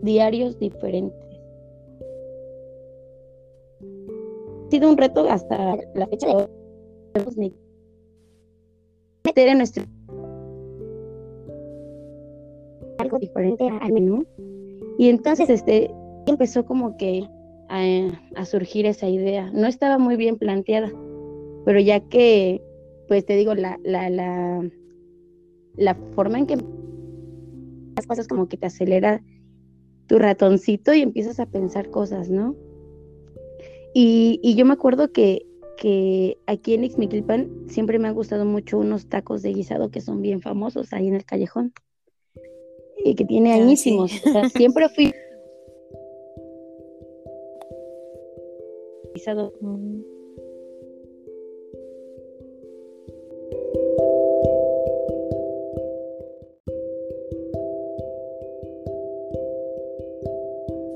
diarios 0.02 0.60
diferentes. 0.60 1.20
Ha 4.68 4.72
sido 4.72 4.90
un 4.90 4.98
reto 4.98 5.30
hasta 5.30 5.78
la 5.96 6.08
fecha 6.08 6.28
de 6.28 6.36
hoy. 6.36 7.54
Meter 9.24 9.48
en 9.50 9.58
nuestro 9.58 9.84
algo 13.02 13.20
diferente 13.20 13.68
al 13.68 13.92
menú. 13.92 14.26
Y 14.98 15.10
entonces 15.10 15.50
este 15.50 15.92
empezó 16.28 16.66
como 16.66 16.98
que 16.98 17.28
a, 17.70 17.82
a, 18.36 18.46
surgir 18.46 18.86
esa 18.86 19.08
idea. 19.08 19.50
No 19.52 19.68
estaba 19.68 19.98
muy 19.98 20.16
bien 20.16 20.38
planteada, 20.38 20.92
pero 21.66 21.80
ya 21.80 22.00
que, 22.00 22.62
pues 23.08 23.26
te 23.26 23.36
digo, 23.36 23.56
la, 23.56 23.78
la, 23.84 24.10
la, 24.10 24.70
la 25.76 25.96
forma 26.16 26.40
en 26.40 26.46
que 26.46 26.58
las 27.96 28.08
cosas 28.08 28.28
como 28.28 28.48
que 28.48 28.58
te 28.58 28.68
acelera 28.68 29.24
tu 30.12 30.20
ratoncito 30.20 30.94
y 30.94 31.02
empiezas 31.02 31.40
a 31.40 31.46
pensar 31.46 31.90
cosas, 31.90 32.30
¿no? 32.30 32.54
Y, 33.94 34.42
y 34.44 34.56
yo 34.56 34.66
me 34.66 34.74
acuerdo 34.74 35.14
que, 35.14 35.46
que 35.78 36.38
aquí 36.48 36.74
en 36.74 36.84
Ixmiquilpan 36.84 37.70
siempre 37.70 37.98
me 37.98 38.10
han 38.10 38.14
gustado 38.14 38.44
mucho 38.44 38.78
unos 38.78 39.08
tacos 39.08 39.42
de 39.42 39.54
guisado 39.54 39.90
que 39.90 40.02
son 40.02 40.22
bien 40.22 40.42
famosos 40.42 40.92
ahí 40.92 41.08
en 41.08 41.16
el 41.16 41.24
callejón. 41.24 41.72
Y 43.06 43.16
que 43.16 43.24
tiene 43.24 43.54
ah, 43.54 43.56
añísimos. 43.56 44.12
siempre 44.54 44.90
fui. 44.90 45.14
Guisado. 49.14 49.54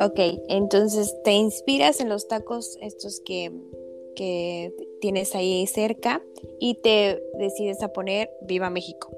Ok, 0.05 0.19
entonces 0.49 1.19
te 1.23 1.31
inspiras 1.31 1.99
en 1.99 2.09
los 2.09 2.27
tacos 2.27 2.77
estos 2.79 3.21
que, 3.25 3.51
tienes 5.01 5.35
ahí 5.35 5.65
cerca 5.65 6.21
y 6.59 6.75
te 6.75 7.21
decides 7.39 7.81
a 7.81 7.91
poner 7.91 8.29
Viva 8.43 8.69
México. 8.69 9.11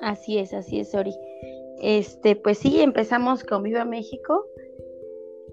Así 0.00 0.38
es, 0.38 0.54
así 0.54 0.80
es, 0.80 0.94
Ori. 0.94 1.14
Este, 1.82 2.34
pues 2.34 2.58
sí, 2.58 2.80
empezamos 2.80 3.44
con 3.44 3.62
Viva 3.62 3.84
México. 3.84 4.46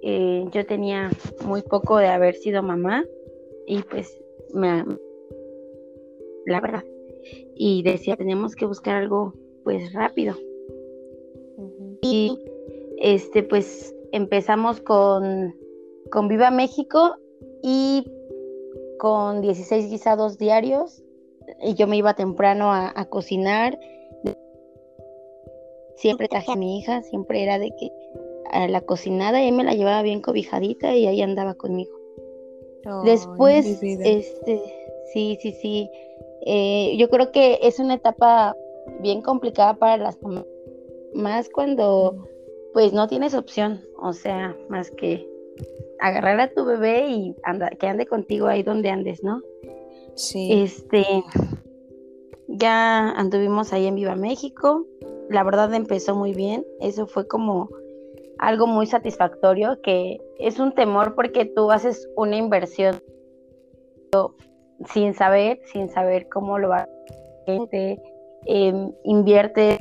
Eh, 0.02 0.46
yo 0.52 0.66
tenía 0.66 1.12
muy 1.46 1.62
poco 1.62 1.98
de 1.98 2.08
haber 2.08 2.36
sido 2.36 2.64
mamá 2.64 3.06
y 3.68 3.84
pues 3.84 4.18
me, 4.54 4.86
la 6.46 6.62
verdad. 6.62 6.86
Y 7.54 7.84
decía, 7.84 8.16
tenemos 8.16 8.56
que 8.56 8.66
buscar 8.66 8.96
algo 8.96 9.34
pues 9.66 9.92
rápido. 9.92 10.36
Y 12.02 12.40
este, 12.98 13.44
pues 13.44 13.96
empezamos 14.16 14.80
con, 14.80 15.54
con 16.10 16.30
Viva 16.30 16.50
México 16.50 17.18
y 17.62 18.10
con 18.98 19.42
16 19.42 19.90
guisados 19.90 20.38
diarios. 20.38 21.04
Y 21.62 21.76
yo 21.76 21.86
me 21.86 21.98
iba 21.98 22.14
temprano 22.14 22.72
a, 22.72 23.06
cocinar. 23.10 23.78
Siempre 25.98 26.28
traje 26.28 26.54
a 26.54 26.56
mi 26.56 26.80
hija, 26.80 27.02
siempre 27.04 27.44
era 27.44 27.60
de 27.60 27.72
que 27.76 27.92
a 28.52 28.68
la 28.68 28.82
cocinada 28.82 29.44
y 29.44 29.52
me 29.52 29.64
la 29.64 29.74
llevaba 29.74 30.02
bien 30.02 30.22
cobijadita 30.22 30.96
y 30.96 31.08
ahí 31.08 31.22
andaba 31.22 31.54
conmigo. 31.56 31.92
Después, 33.04 33.66
este, 33.84 34.62
sí, 35.14 35.38
sí, 35.42 35.52
sí. 35.52 35.90
Eh, 36.46 36.96
yo 36.98 37.10
creo 37.10 37.32
que 37.32 37.60
es 37.64 37.80
una 37.80 37.96
etapa 37.96 38.56
bien 39.02 39.22
complicada 39.22 39.74
para 39.74 39.98
las 39.98 40.22
mamás, 40.22 40.46
más 41.14 41.50
cuando 41.50 42.28
pues 42.76 42.92
no 42.92 43.08
tienes 43.08 43.34
opción, 43.36 43.80
o 44.02 44.12
sea, 44.12 44.54
más 44.68 44.92
que 44.92 45.26
agarrar 46.02 46.42
a 46.42 46.54
tu 46.54 46.66
bebé 46.66 47.08
y 47.08 47.34
anda, 47.44 47.70
que 47.70 47.88
ande 47.88 48.06
contigo 48.06 48.48
ahí 48.48 48.64
donde 48.64 48.90
andes, 48.90 49.24
¿no? 49.24 49.42
Sí. 50.16 50.50
Este, 50.52 51.06
ya 52.50 53.12
anduvimos 53.12 53.72
ahí 53.72 53.86
en 53.86 53.96
Viva 53.96 54.18
México, 54.18 54.86
la 55.30 55.46
verdad 55.46 55.74
empezó 55.74 56.18
muy 56.18 56.34
bien, 56.34 56.66
eso 56.82 57.08
fue 57.08 57.30
como 57.30 57.70
algo 58.40 58.68
muy 58.68 58.88
satisfactorio, 58.88 59.80
que 59.82 60.20
es 60.38 60.60
un 60.60 60.74
temor 60.74 61.16
porque 61.16 61.46
tú 61.46 61.72
haces 61.72 62.10
una 62.18 62.36
inversión 62.36 63.02
sin 64.94 65.14
saber, 65.14 65.62
sin 65.72 65.88
saber 65.88 66.28
cómo 66.28 66.60
lo 66.60 66.68
va 66.68 66.80
a 66.80 66.90
gente, 67.46 68.02
eh, 68.48 68.92
invierte 69.06 69.80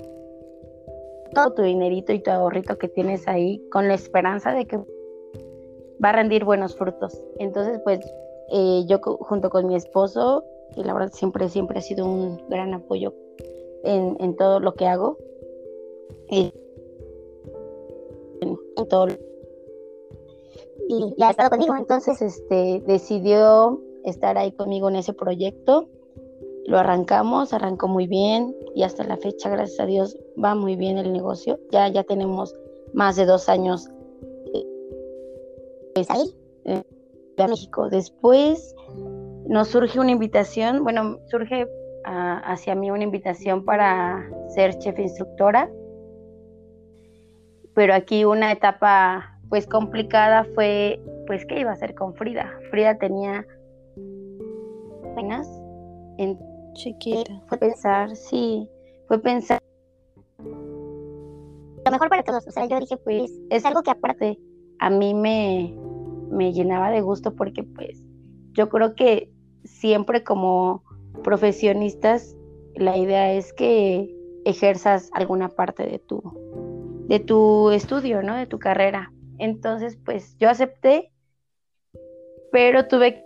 todo 1.34 1.52
tu 1.52 1.62
dinerito 1.62 2.12
y 2.12 2.22
tu 2.22 2.30
ahorrito 2.30 2.78
que 2.78 2.88
tienes 2.88 3.28
ahí 3.28 3.60
con 3.70 3.88
la 3.88 3.94
esperanza 3.94 4.52
de 4.52 4.66
que 4.66 4.78
va 6.02 6.10
a 6.10 6.12
rendir 6.12 6.44
buenos 6.44 6.76
frutos. 6.76 7.22
Entonces, 7.38 7.80
pues 7.84 8.00
eh, 8.50 8.84
yo 8.86 8.98
junto 9.00 9.50
con 9.50 9.66
mi 9.66 9.74
esposo, 9.74 10.44
que 10.74 10.84
la 10.84 10.94
verdad 10.94 11.12
siempre, 11.12 11.48
siempre 11.48 11.78
ha 11.78 11.82
sido 11.82 12.06
un 12.06 12.48
gran 12.48 12.74
apoyo 12.74 13.14
en, 13.84 14.36
todo 14.36 14.60
lo 14.60 14.74
que 14.74 14.86
hago, 14.86 15.18
y 16.30 16.52
en, 18.40 18.56
todo. 18.88 19.08
Y 20.88 21.14
ya 21.16 21.34
ha 21.36 21.50
conmigo, 21.50 21.76
entonces 21.76 22.22
este, 22.22 22.82
decidió 22.86 23.80
estar 24.04 24.38
ahí 24.38 24.52
conmigo 24.52 24.88
en 24.88 24.96
ese 24.96 25.12
proyecto 25.12 25.88
lo 26.66 26.78
arrancamos, 26.78 27.52
arrancó 27.52 27.88
muy 27.88 28.06
bien 28.06 28.54
y 28.74 28.82
hasta 28.82 29.04
la 29.04 29.16
fecha, 29.16 29.50
gracias 29.50 29.80
a 29.80 29.86
Dios, 29.86 30.16
va 30.42 30.54
muy 30.54 30.76
bien 30.76 30.98
el 30.98 31.12
negocio. 31.12 31.58
Ya, 31.70 31.88
ya 31.88 32.04
tenemos 32.04 32.54
más 32.92 33.16
de 33.16 33.26
dos 33.26 33.48
años 33.48 33.90
eh, 34.54 36.04
ahí, 36.08 36.34
en 36.64 36.84
México. 37.50 37.88
Después 37.90 38.74
nos 39.46 39.68
surge 39.68 40.00
una 40.00 40.10
invitación, 40.10 40.84
bueno, 40.84 41.18
surge 41.26 41.68
ah, 42.04 42.40
hacia 42.44 42.74
mí 42.74 42.90
una 42.90 43.04
invitación 43.04 43.64
para 43.64 44.28
ser 44.54 44.78
chef 44.78 44.98
instructora, 44.98 45.70
pero 47.74 47.94
aquí 47.94 48.24
una 48.24 48.52
etapa 48.52 49.38
pues 49.50 49.66
complicada 49.66 50.44
fue 50.54 51.00
pues 51.26 51.44
qué 51.46 51.60
iba 51.60 51.70
a 51.70 51.74
hacer 51.74 51.94
con 51.94 52.14
Frida. 52.14 52.50
Frida 52.70 52.96
tenía 52.96 53.46
apenas 55.12 55.46
en 56.18 56.38
Chiquita. 56.74 57.42
Fue 57.48 57.58
pensar, 57.58 58.14
sí, 58.16 58.68
fue 59.08 59.18
pensar 59.18 59.60
lo 61.84 61.90
mejor 61.90 62.08
para 62.08 62.22
todos. 62.22 62.46
O 62.46 62.50
sea, 62.50 62.66
yo 62.66 62.78
dije, 62.80 62.96
pues 62.96 63.30
es 63.50 63.64
algo 63.64 63.82
que 63.82 63.90
aparte 63.90 64.38
a 64.78 64.90
mí 64.90 65.14
me, 65.14 65.74
me 66.30 66.52
llenaba 66.52 66.90
de 66.90 67.00
gusto 67.00 67.34
porque 67.34 67.62
pues 67.62 68.02
yo 68.52 68.68
creo 68.68 68.94
que 68.94 69.30
siempre 69.64 70.24
como 70.24 70.82
profesionistas 71.22 72.36
la 72.74 72.96
idea 72.96 73.32
es 73.32 73.52
que 73.52 74.14
ejerzas 74.44 75.10
alguna 75.12 75.48
parte 75.48 75.84
de 75.84 75.98
tu 75.98 76.22
de 77.06 77.20
tu 77.20 77.70
estudio, 77.70 78.22
¿no? 78.22 78.34
De 78.34 78.46
tu 78.46 78.58
carrera. 78.58 79.12
Entonces, 79.38 79.98
pues 80.04 80.36
yo 80.38 80.48
acepté, 80.48 81.12
pero 82.50 82.88
tuve 82.88 83.22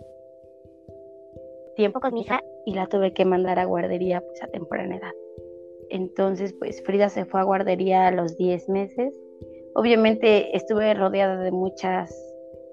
tiempo 1.75 2.01
con 2.01 2.13
mi 2.13 2.21
hija 2.21 2.41
y 2.69 2.73
la 2.73 2.85
tuve 2.85 3.13
que 3.13 3.25
mandar 3.25 3.57
a 3.57 3.65
guardería 3.65 4.21
pues 4.21 4.43
a 4.43 4.47
temprana 4.47 4.97
edad. 4.97 5.11
Entonces, 5.89 6.53
pues 6.53 6.83
Frida 6.83 7.09
se 7.09 7.25
fue 7.25 7.39
a 7.39 7.43
guardería 7.43 8.05
a 8.05 8.11
los 8.11 8.37
10 8.37 8.69
meses. 8.69 9.19
Obviamente 9.73 10.55
estuve 10.55 10.93
rodeada 10.93 11.37
de 11.41 11.51
muchas 11.51 12.13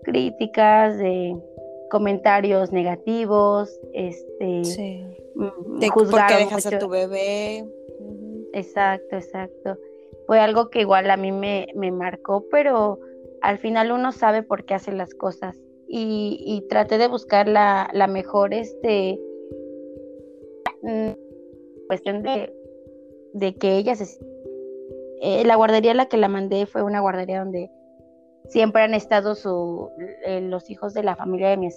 críticas, 0.03 0.99
de 0.99 1.35
comentarios 1.91 2.73
negativos, 2.73 3.81
este, 3.95 4.65
sí. 4.65 5.03
Mm, 5.35 5.79
de 5.79 5.89
por 5.89 6.27
qué 6.27 6.35
dejas 6.35 6.67
a 6.67 6.79
tu 6.79 6.91
bebé. 6.91 7.65
Exacto, 8.53 9.17
exacto. 9.17 9.79
Fue 10.27 10.41
algo 10.41 10.69
que 10.69 10.81
igual 10.81 11.11
a 11.11 11.17
mí 11.17 11.33
me, 11.33 11.69
me, 11.75 11.91
marcó, 11.91 12.45
pero 12.51 12.99
al 13.41 13.57
final 13.57 13.93
uno 13.93 14.13
sabe 14.13 14.43
por 14.43 14.67
qué 14.67 14.75
hace 14.75 14.93
las 14.93 15.15
cosas. 15.15 15.57
Y, 15.89 16.43
y 16.45 16.69
traté 16.69 16.99
de 16.99 17.09
buscar 17.09 17.49
la, 17.49 17.89
la 17.95 18.09
mejor 18.09 18.53
este 18.53 19.19
cuestión 21.89 22.23
de 22.23 22.53
de 23.37 23.55
que 23.55 23.77
ella 23.77 23.95
se... 23.95 24.19
Eh, 25.21 25.45
la 25.45 25.57
guardería 25.57 25.93
a 25.93 25.95
la 25.95 26.07
que 26.07 26.17
la 26.17 26.29
mandé 26.29 26.67
fue 26.67 26.83
una 26.83 27.01
guardería 27.01 27.41
donde 27.41 27.71
siempre 28.49 28.83
han 28.83 28.95
estado 28.95 29.35
su, 29.35 29.91
eh, 30.25 30.41
los 30.41 30.71
hijos 30.71 30.95
de 30.95 31.03
la 31.03 31.17
familia 31.17 31.51
de 31.51 31.57
mi 31.57 31.69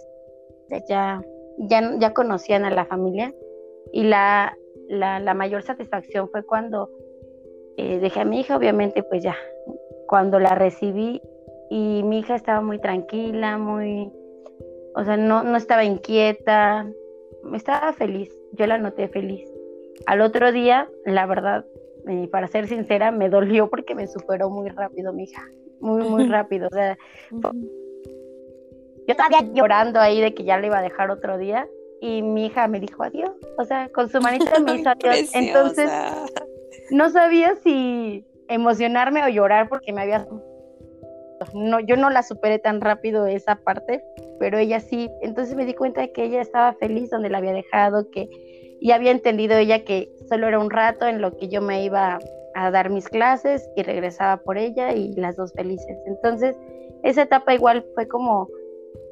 ya, 0.87 1.21
ya, 1.57 1.97
ya 1.97 2.13
conocían 2.13 2.65
a 2.65 2.69
la 2.69 2.85
familia 2.85 3.33
y 3.91 4.03
la, 4.03 4.55
la, 4.87 5.33
mayor 5.33 5.63
satisfacción 5.63 6.29
fue 6.29 6.43
cuando 6.43 6.89
eh, 7.77 7.99
dejé 7.99 8.21
a 8.21 8.25
mi 8.25 8.41
hija, 8.41 8.57
obviamente 8.57 9.03
pues 9.03 9.23
ya, 9.23 9.35
cuando 10.07 10.39
la 10.39 10.55
recibí 10.55 11.21
y 11.69 12.03
mi 12.03 12.19
hija 12.19 12.35
estaba 12.35 12.61
muy 12.61 12.79
tranquila, 12.79 13.57
muy, 13.57 14.11
o 14.95 15.03
sea, 15.03 15.17
no, 15.17 15.43
no 15.43 15.57
estaba 15.57 15.85
inquieta, 15.85 16.87
estaba 17.53 17.93
feliz, 17.93 18.35
yo 18.53 18.67
la 18.67 18.77
noté 18.77 19.07
feliz. 19.07 19.49
Al 20.05 20.21
otro 20.21 20.51
día, 20.51 20.89
la 21.05 21.25
verdad, 21.25 21.65
eh, 22.07 22.27
para 22.31 22.47
ser 22.47 22.67
sincera, 22.67 23.11
me 23.11 23.29
dolió 23.29 23.69
porque 23.69 23.95
me 23.95 24.07
superó 24.07 24.49
muy 24.49 24.69
rápido 24.69 25.13
mi 25.13 25.23
hija, 25.23 25.43
muy, 25.79 26.03
muy 26.03 26.27
rápido. 26.27 26.67
O 26.67 26.73
sea, 26.73 26.97
yo 29.07 29.15
todavía 29.15 29.41
llorando 29.53 29.99
ahí 29.99 30.21
de 30.21 30.33
que 30.33 30.43
ya 30.43 30.57
le 30.57 30.67
iba 30.67 30.79
a 30.79 30.83
dejar 30.83 31.11
otro 31.11 31.37
día 31.37 31.67
y 32.01 32.21
mi 32.21 32.45
hija 32.45 32.67
me 32.67 32.79
dijo 32.79 33.03
adiós, 33.03 33.31
o 33.57 33.65
sea, 33.65 33.89
con 33.89 34.09
su 34.09 34.21
manita 34.21 34.59
me 34.59 34.75
hizo 34.75 34.89
adiós. 34.89 35.29
Entonces, 35.33 35.89
no 36.91 37.09
sabía 37.09 37.55
si 37.55 38.25
emocionarme 38.47 39.23
o 39.23 39.29
llorar 39.29 39.69
porque 39.69 39.93
me 39.93 40.01
había... 40.01 40.27
No, 41.53 41.79
yo 41.79 41.95
no 41.95 42.09
la 42.09 42.21
superé 42.23 42.59
tan 42.59 42.81
rápido 42.81 43.25
esa 43.25 43.55
parte, 43.55 44.03
pero 44.39 44.57
ella 44.57 44.79
sí. 44.79 45.09
Entonces 45.21 45.55
me 45.55 45.65
di 45.65 45.73
cuenta 45.73 46.01
de 46.01 46.11
que 46.11 46.23
ella 46.23 46.41
estaba 46.41 46.73
feliz 46.73 47.09
donde 47.09 47.29
la 47.29 47.39
había 47.39 47.53
dejado, 47.53 48.09
que 48.09 48.29
y 48.81 48.91
había 48.91 49.11
entendido 49.11 49.57
ella 49.57 49.83
que 49.83 50.11
solo 50.29 50.47
era 50.47 50.59
un 50.59 50.69
rato 50.69 51.05
en 51.05 51.21
lo 51.21 51.35
que 51.35 51.49
yo 51.49 51.61
me 51.61 51.83
iba 51.83 52.19
a 52.55 52.71
dar 52.71 52.89
mis 52.89 53.07
clases 53.09 53.69
y 53.75 53.83
regresaba 53.83 54.37
por 54.37 54.57
ella 54.57 54.93
y 54.93 55.13
las 55.13 55.35
dos 55.35 55.53
felices. 55.53 55.97
Entonces, 56.05 56.55
esa 57.03 57.23
etapa 57.23 57.53
igual 57.53 57.85
fue 57.93 58.07
como 58.07 58.47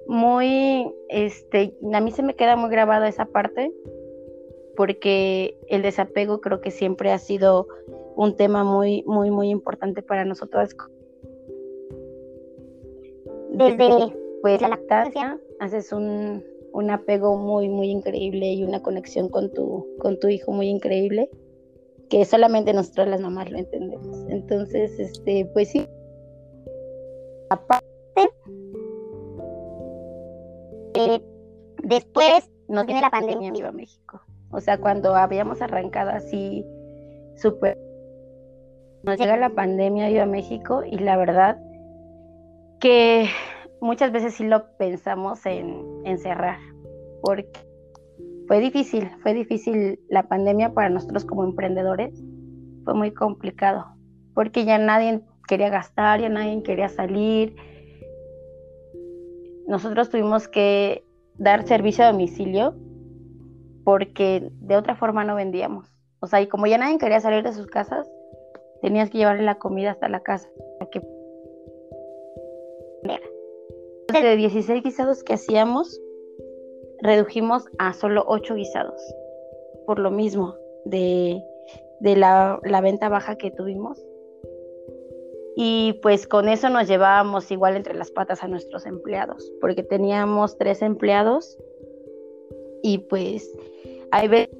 muy, 0.08 0.92
este, 1.10 1.76
a 1.94 2.00
mí 2.00 2.12
se 2.12 2.24
me 2.24 2.36
queda 2.36 2.56
muy 2.56 2.70
grabada 2.70 3.08
esa 3.08 3.26
parte 3.26 3.74
porque 4.76 5.58
el 5.68 5.82
desapego 5.82 6.40
creo 6.40 6.62
que 6.62 6.72
siempre 6.72 7.12
ha 7.12 7.18
sido 7.18 7.68
un 8.16 8.36
tema 8.36 8.64
muy, 8.64 9.04
muy, 9.06 9.32
muy 9.32 9.50
importante 9.50 10.02
para 10.02 10.24
nosotros. 10.24 10.76
Desde 13.52 14.14
pues 14.42 14.62
la 14.62 14.70
lactancia 14.70 15.40
haces 15.60 15.92
un, 15.92 16.44
un 16.74 16.90
apego 16.92 17.38
muy, 17.38 17.70
muy 17.70 17.90
increíble 17.90 18.54
y 18.54 18.64
una 18.64 18.82
conexión 18.82 19.30
con 19.30 19.52
tu, 19.52 19.88
con 20.00 20.20
tu 20.20 20.28
hijo 20.28 20.52
muy 20.52 20.68
increíble, 20.68 21.30
que 22.10 22.24
solamente 22.26 22.74
nosotros 22.74 23.08
las 23.08 23.22
mamás 23.22 23.50
lo 23.50 23.58
entendemos. 23.58 24.26
Entonces, 24.30 25.00
este, 25.00 25.46
pues 25.54 25.70
sí. 25.70 25.88
Aparte, 27.50 27.86
eh, 30.94 31.22
después 31.84 32.50
nos 32.68 32.86
viene 32.86 33.02
la 33.02 33.10
pandemia 33.10 33.50
en 33.50 33.76
México. 33.76 34.22
O 34.52 34.60
sea, 34.60 34.78
cuando 34.78 35.16
habíamos 35.16 35.62
arrancado 35.62 36.12
así 36.12 36.66
súper, 37.36 37.78
nos 39.04 39.18
llega 39.18 39.38
la 39.38 39.50
pandemia 39.50 40.10
Viva 40.10 40.26
México 40.26 40.84
y 40.86 40.98
la 41.00 41.18
verdad 41.18 41.58
que 42.80 43.28
muchas 43.82 44.12
veces 44.12 44.36
sí 44.36 44.46
lo 44.46 44.76
pensamos 44.78 45.46
en, 45.46 45.86
encerrar 46.06 46.58
cerrar, 46.58 46.76
porque 47.22 47.60
fue 48.48 48.60
difícil, 48.60 49.10
fue 49.22 49.34
difícil 49.34 50.00
la 50.10 50.28
pandemia 50.28 50.74
para 50.74 50.90
nosotros 50.90 51.26
como 51.26 51.44
emprendedores, 51.44 52.24
fue 52.84 52.94
muy 52.94 53.12
complicado, 53.12 53.86
porque 54.34 54.66
ya 54.66 54.78
nadie 54.78 55.22
quería 55.48 55.70
gastar, 55.70 56.22
ya 56.22 56.30
nadie 56.30 56.62
quería 56.64 56.90
salir. 56.90 57.56
Nosotros 59.68 60.10
tuvimos 60.10 60.48
que 60.48 61.04
dar 61.38 61.68
servicio 61.68 62.06
a 62.06 62.12
domicilio 62.12 62.76
porque 63.84 64.50
de 64.62 64.76
otra 64.76 64.96
forma 64.96 65.24
no 65.24 65.36
vendíamos. 65.36 65.92
O 66.20 66.28
sea, 66.28 66.42
y 66.42 66.48
como 66.48 66.68
ya 66.68 66.78
nadie 66.78 66.98
quería 66.98 67.20
salir 67.20 67.44
de 67.44 67.54
sus 67.54 67.68
casas, 67.68 68.10
tenías 68.82 69.10
que 69.10 69.20
llevarle 69.20 69.44
la 69.44 69.56
comida 69.56 69.92
hasta 69.92 70.10
la 70.10 70.22
casa. 70.22 70.48
De 74.22 74.36
16 74.36 74.84
guisados 74.84 75.24
que 75.24 75.34
hacíamos, 75.34 76.00
redujimos 77.02 77.66
a 77.78 77.94
solo 77.94 78.24
8 78.28 78.56
guisados. 78.56 79.02
Por 79.86 80.00
lo 80.00 80.12
mismo, 80.12 80.56
de, 80.86 81.42
la, 82.02 82.60
venta 82.82 83.10
baja 83.10 83.38
que 83.38 83.52
tuvimos. 83.52 84.04
Y 85.56 86.00
pues 86.02 86.28
con 86.28 86.50
eso 86.50 86.70
nos 86.70 86.88
llevábamos 86.88 87.50
igual 87.52 87.76
entre 87.76 87.96
las 87.96 88.12
patas 88.12 88.44
a 88.44 88.48
nuestros 88.48 88.86
empleados, 88.86 89.52
porque 89.60 89.82
teníamos 89.82 90.58
tres 90.58 90.84
empleados 90.84 91.58
y 92.84 93.00
pues 93.00 93.52
hay 94.12 94.28
veces 94.28 94.56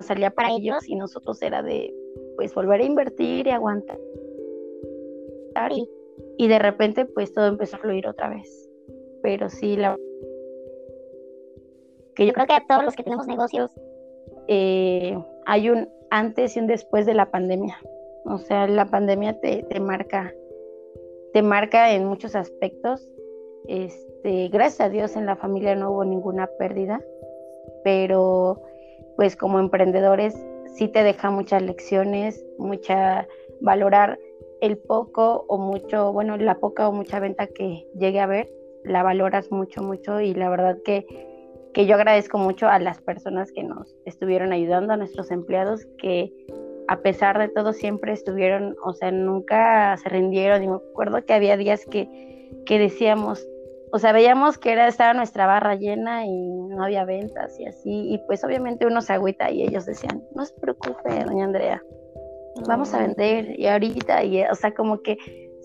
salía 0.00 0.30
para 0.30 0.52
ellos 0.52 0.88
y 0.88 0.96
nosotros 0.96 1.40
era 1.42 1.62
de 1.62 1.94
pues 2.36 2.54
volver 2.54 2.80
a 2.80 2.84
invertir 2.84 3.46
y 3.46 3.50
aguantar. 3.50 3.98
Y 5.70 5.88
y 6.36 6.48
de 6.48 6.58
repente 6.58 7.04
pues 7.06 7.32
todo 7.32 7.46
empezó 7.46 7.76
a 7.76 7.80
fluir 7.80 8.06
otra 8.06 8.28
vez. 8.28 8.68
Pero 9.22 9.48
sí, 9.48 9.76
la... 9.76 9.96
Que 12.14 12.26
yo 12.26 12.32
creo 12.32 12.46
que 12.46 12.52
a 12.52 12.64
todos 12.66 12.84
los 12.84 12.94
que 12.94 13.02
tenemos 13.02 13.26
negocios 13.26 13.70
eh, 14.48 15.18
hay 15.46 15.70
un 15.70 15.88
antes 16.10 16.56
y 16.56 16.60
un 16.60 16.66
después 16.66 17.06
de 17.06 17.14
la 17.14 17.30
pandemia. 17.30 17.76
O 18.24 18.38
sea, 18.38 18.66
la 18.66 18.86
pandemia 18.86 19.40
te, 19.40 19.64
te 19.64 19.80
marca, 19.80 20.32
te 21.32 21.42
marca 21.42 21.92
en 21.92 22.04
muchos 22.04 22.36
aspectos. 22.36 23.08
Este, 23.66 24.48
gracias 24.48 24.80
a 24.80 24.90
Dios 24.90 25.16
en 25.16 25.26
la 25.26 25.36
familia 25.36 25.74
no 25.74 25.90
hubo 25.90 26.04
ninguna 26.04 26.48
pérdida, 26.58 27.00
pero 27.82 28.62
pues 29.16 29.36
como 29.36 29.58
emprendedores 29.58 30.34
sí 30.74 30.88
te 30.88 31.02
deja 31.02 31.30
muchas 31.30 31.62
lecciones, 31.62 32.44
mucha 32.58 33.26
valorar 33.60 34.18
el 34.60 34.78
poco 34.78 35.44
o 35.48 35.58
mucho, 35.58 36.12
bueno, 36.12 36.36
la 36.36 36.58
poca 36.58 36.88
o 36.88 36.92
mucha 36.92 37.20
venta 37.20 37.46
que 37.46 37.86
llegue 37.98 38.20
a 38.20 38.26
ver, 38.26 38.50
la 38.84 39.02
valoras 39.02 39.50
mucho, 39.50 39.82
mucho 39.82 40.20
y 40.20 40.34
la 40.34 40.48
verdad 40.48 40.78
que, 40.84 41.06
que 41.72 41.86
yo 41.86 41.94
agradezco 41.94 42.38
mucho 42.38 42.68
a 42.68 42.78
las 42.78 43.00
personas 43.00 43.52
que 43.52 43.62
nos 43.62 43.94
estuvieron 44.04 44.52
ayudando, 44.52 44.92
a 44.92 44.96
nuestros 44.96 45.30
empleados 45.30 45.86
que 45.98 46.32
a 46.88 47.00
pesar 47.00 47.38
de 47.38 47.48
todo 47.48 47.72
siempre 47.72 48.12
estuvieron, 48.12 48.76
o 48.84 48.92
sea, 48.92 49.10
nunca 49.10 49.96
se 49.96 50.08
rindieron. 50.08 50.62
Y 50.62 50.68
me 50.68 50.76
acuerdo 50.76 51.24
que 51.24 51.32
había 51.32 51.56
días 51.56 51.86
que, 51.86 52.50
que 52.66 52.78
decíamos, 52.78 53.46
o 53.92 53.98
sea, 53.98 54.12
veíamos 54.12 54.58
que 54.58 54.72
era, 54.72 54.88
estaba 54.88 55.14
nuestra 55.14 55.46
barra 55.46 55.76
llena 55.76 56.26
y 56.26 56.50
no 56.68 56.84
había 56.84 57.04
ventas 57.04 57.58
y 57.58 57.66
así, 57.66 58.12
y 58.12 58.18
pues 58.26 58.44
obviamente 58.44 58.86
uno 58.86 59.00
se 59.00 59.12
agüita 59.12 59.50
y 59.50 59.62
ellos 59.62 59.86
decían, 59.86 60.22
no 60.34 60.44
se 60.44 60.54
preocupe, 60.60 61.24
doña 61.24 61.44
Andrea, 61.44 61.82
vamos 62.66 62.94
a 62.94 62.98
vender 62.98 63.58
y 63.58 63.66
ahorita, 63.66 64.24
y, 64.24 64.42
o 64.44 64.54
sea, 64.54 64.74
como 64.74 65.02
que 65.02 65.16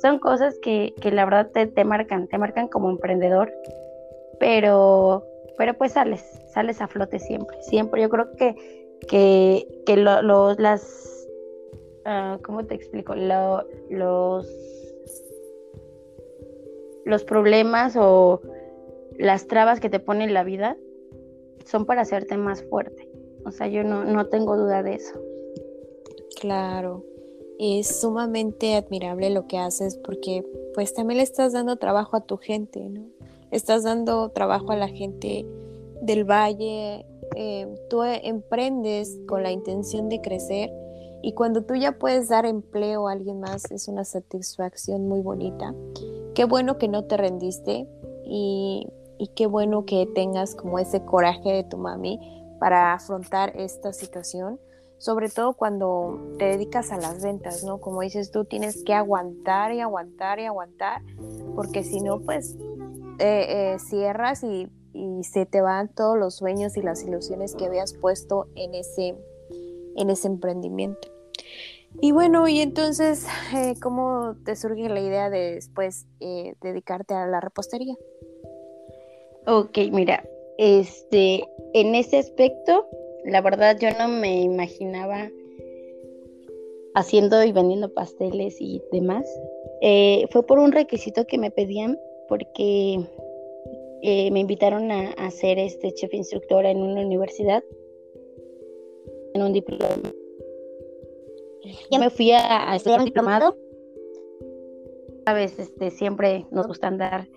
son 0.02 0.20
cosas 0.20 0.58
que, 0.62 0.94
que 1.02 1.12
la 1.12 1.26
verdad 1.26 1.52
te, 1.52 1.68
te, 1.68 1.84
marcan, 1.84 2.28
te 2.28 2.38
marcan 2.38 2.68
como 2.68 2.90
emprendedor, 2.90 3.52
pero, 4.40 5.26
pero 5.58 5.74
pues 5.76 5.94
sales, 5.94 6.24
sales 6.54 6.82
a 6.82 6.88
flote 6.88 7.20
siempre, 7.20 7.62
siempre. 7.62 8.02
Yo 8.02 8.10
creo 8.10 8.32
que, 8.36 8.56
que, 9.08 9.68
que 9.86 9.98
las, 9.98 11.28
ah, 12.06 12.38
¿cómo 12.44 12.66
te 12.66 12.76
explico? 12.76 13.14
los, 13.16 14.48
los 17.06 17.24
problemas 17.26 17.96
o 17.98 18.42
las 19.18 19.48
trabas 19.48 19.80
que 19.80 19.90
te 19.90 20.00
pone 20.00 20.30
la 20.30 20.44
vida 20.44 20.78
son 21.66 21.86
para 21.86 22.02
hacerte 22.02 22.38
más 22.38 22.64
fuerte. 22.64 23.10
O 23.46 23.52
sea, 23.52 23.68
yo 23.68 23.84
no, 23.84 24.06
no 24.06 24.28
tengo 24.28 24.56
duda 24.56 24.82
de 24.82 24.96
eso. 24.96 25.20
Claro, 26.40 27.04
es 27.60 28.00
sumamente 28.00 28.76
admirable 28.76 29.30
lo 29.30 29.46
que 29.48 29.58
haces 29.58 29.98
porque 29.98 30.46
pues 30.74 30.94
también 30.94 31.18
le 31.18 31.24
estás 31.24 31.52
dando 31.52 31.76
trabajo 31.76 32.16
a 32.16 32.22
tu 32.22 32.38
gente, 32.38 32.88
¿no? 32.90 33.04
estás 33.52 33.84
dando 33.84 34.30
trabajo 34.30 34.72
a 34.72 34.78
la 34.78 34.88
gente 34.88 35.46
del 36.02 36.24
valle, 36.24 37.06
eh, 37.36 37.68
tú 37.90 38.04
emprendes 38.04 39.20
con 39.28 39.44
la 39.44 39.52
intención 39.52 40.08
de 40.08 40.22
crecer 40.22 40.72
y 41.22 41.34
cuando 41.34 41.64
tú 41.64 41.76
ya 41.76 42.00
puedes 42.00 42.30
dar 42.30 42.46
empleo 42.46 43.10
a 43.10 43.12
alguien 43.12 43.42
más 43.42 43.70
es 43.72 43.90
una 43.90 44.06
satisfacción 44.06 45.10
muy 45.10 45.22
bonita. 45.22 45.76
Qué 46.36 46.46
bueno 46.46 46.78
que 46.78 46.88
no 46.88 47.04
te 47.04 47.18
rendiste 47.18 47.86
y, 48.24 48.88
y 49.18 49.28
qué 49.36 49.48
bueno 49.48 49.84
que 49.86 50.08
tengas 50.16 50.56
como 50.56 50.80
ese 50.80 51.04
coraje 51.04 51.52
de 51.52 51.64
tu 51.66 51.78
mami 51.78 52.18
para 52.60 52.94
afrontar 52.94 53.52
esta 53.58 53.92
situación 53.92 54.60
sobre 55.00 55.30
todo 55.30 55.54
cuando 55.54 56.36
te 56.38 56.46
dedicas 56.46 56.92
a 56.92 56.98
las 56.98 57.24
ventas, 57.24 57.64
¿no? 57.64 57.80
Como 57.80 58.02
dices 58.02 58.32
tú, 58.32 58.46
tienes 58.46 58.84
que 58.84 58.94
aguantar 58.94 59.74
y 59.74 59.80
aguantar 59.80 60.40
y 60.40 60.46
aguantar, 60.46 61.02
porque 61.56 61.84
si 61.84 62.02
no, 62.02 62.20
pues 62.20 62.58
eh, 63.20 63.74
eh, 63.74 63.80
cierras 63.80 64.44
y, 64.44 64.68
se 65.22 65.46
te 65.46 65.62
van 65.62 65.88
todos 65.88 66.18
los 66.18 66.36
sueños 66.36 66.76
y 66.76 66.82
las 66.82 67.04
ilusiones 67.04 67.56
que 67.56 67.68
habías 67.68 67.94
puesto 67.94 68.48
en 68.56 68.74
ese, 68.74 69.16
en 69.96 70.10
ese 70.10 70.28
emprendimiento. 70.28 71.08
Y 72.02 72.12
bueno, 72.12 72.48
y 72.50 72.60
entonces, 72.60 73.26
eh, 73.56 73.76
¿cómo 73.82 74.36
te 74.44 74.58
surge 74.58 74.90
la 74.90 75.00
idea 75.00 75.30
de 75.30 75.56
después 75.56 76.06
dedicarte 76.20 77.14
a 77.14 77.28
la 77.28 77.40
repostería? 77.40 77.96
Ok, 79.48 79.78
mira, 79.92 80.26
este, 80.58 81.48
en 81.74 81.96
ese 81.96 82.18
aspecto, 82.18 82.86
la 83.30 83.42
verdad 83.42 83.78
yo 83.80 83.90
no 83.98 84.08
me 84.08 84.42
imaginaba 84.42 85.30
haciendo 86.96 87.44
y 87.44 87.52
vendiendo 87.52 87.94
pasteles 87.94 88.58
y 88.60 88.82
demás. 88.92 89.26
Eh, 89.82 90.26
fue 90.32 90.46
por 90.46 90.60
un 90.60 90.72
requisito 90.72 91.26
que 91.26 91.38
me 91.38 91.52
pedían 91.52 91.98
porque 92.28 93.00
eh, 94.02 94.32
me 94.32 94.40
invitaron 94.40 94.92
a, 94.92 95.12
hacer 95.12 95.58
ser 95.58 95.60
este 95.60 95.94
chef 95.94 96.14
instructora 96.14 96.70
en 96.70 96.82
una 96.82 97.02
universidad, 97.02 97.64
en 99.34 99.42
un 99.42 99.54
diploma. 99.54 99.86
Ya 101.92 102.00
me 102.00 102.10
fui 102.10 102.32
a, 102.32 102.76
estudiar 102.76 103.00
un 103.00 103.06
diplomado. 103.06 103.58
Sabes, 105.26 105.60
este, 105.60 105.92
siempre 105.92 106.46
nos 106.52 106.68
gusta 106.68 106.88
andar 106.88 107.28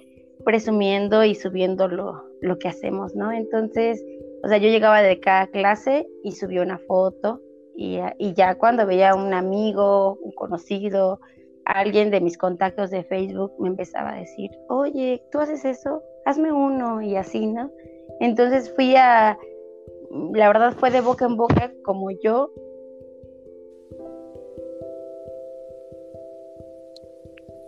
presumiendo 0.44 1.24
y 1.24 1.34
subiendo 1.34 1.88
lo, 1.88 2.24
lo 2.40 2.58
que 2.58 2.68
hacemos, 2.68 3.14
¿no? 3.14 3.30
Entonces, 3.32 4.02
o 4.42 4.48
sea, 4.48 4.58
yo 4.58 4.68
llegaba 4.68 5.02
de 5.02 5.20
cada 5.20 5.46
clase 5.46 6.06
y 6.24 6.32
subía 6.32 6.62
una 6.62 6.78
foto 6.78 7.40
y, 7.76 8.00
ya 8.34 8.56
cuando 8.56 8.86
veía 8.86 9.10
a 9.10 9.14
un 9.14 9.32
amigo, 9.32 10.18
un 10.20 10.32
conocido, 10.32 11.20
alguien 11.64 12.10
de 12.10 12.20
mis 12.20 12.36
contactos 12.36 12.90
de 12.90 13.04
Facebook 13.04 13.52
me 13.58 13.68
empezaba 13.68 14.12
a 14.12 14.20
decir, 14.20 14.50
oye, 14.68 15.22
¿tú 15.30 15.38
haces 15.38 15.64
eso? 15.64 16.02
Hazme 16.24 16.52
uno 16.52 17.00
y 17.00 17.16
así, 17.16 17.46
¿no? 17.46 17.70
Entonces 18.20 18.72
fui 18.74 18.94
a, 18.96 19.38
la 20.32 20.48
verdad 20.48 20.74
fue 20.76 20.90
de 20.90 21.00
boca 21.00 21.24
en 21.24 21.36
boca 21.36 21.72
como 21.84 22.10
yo. 22.10 22.50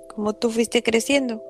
Como 0.09 0.33
tú 0.35 0.51
fuiste 0.51 0.83
creciendo. 0.83 1.43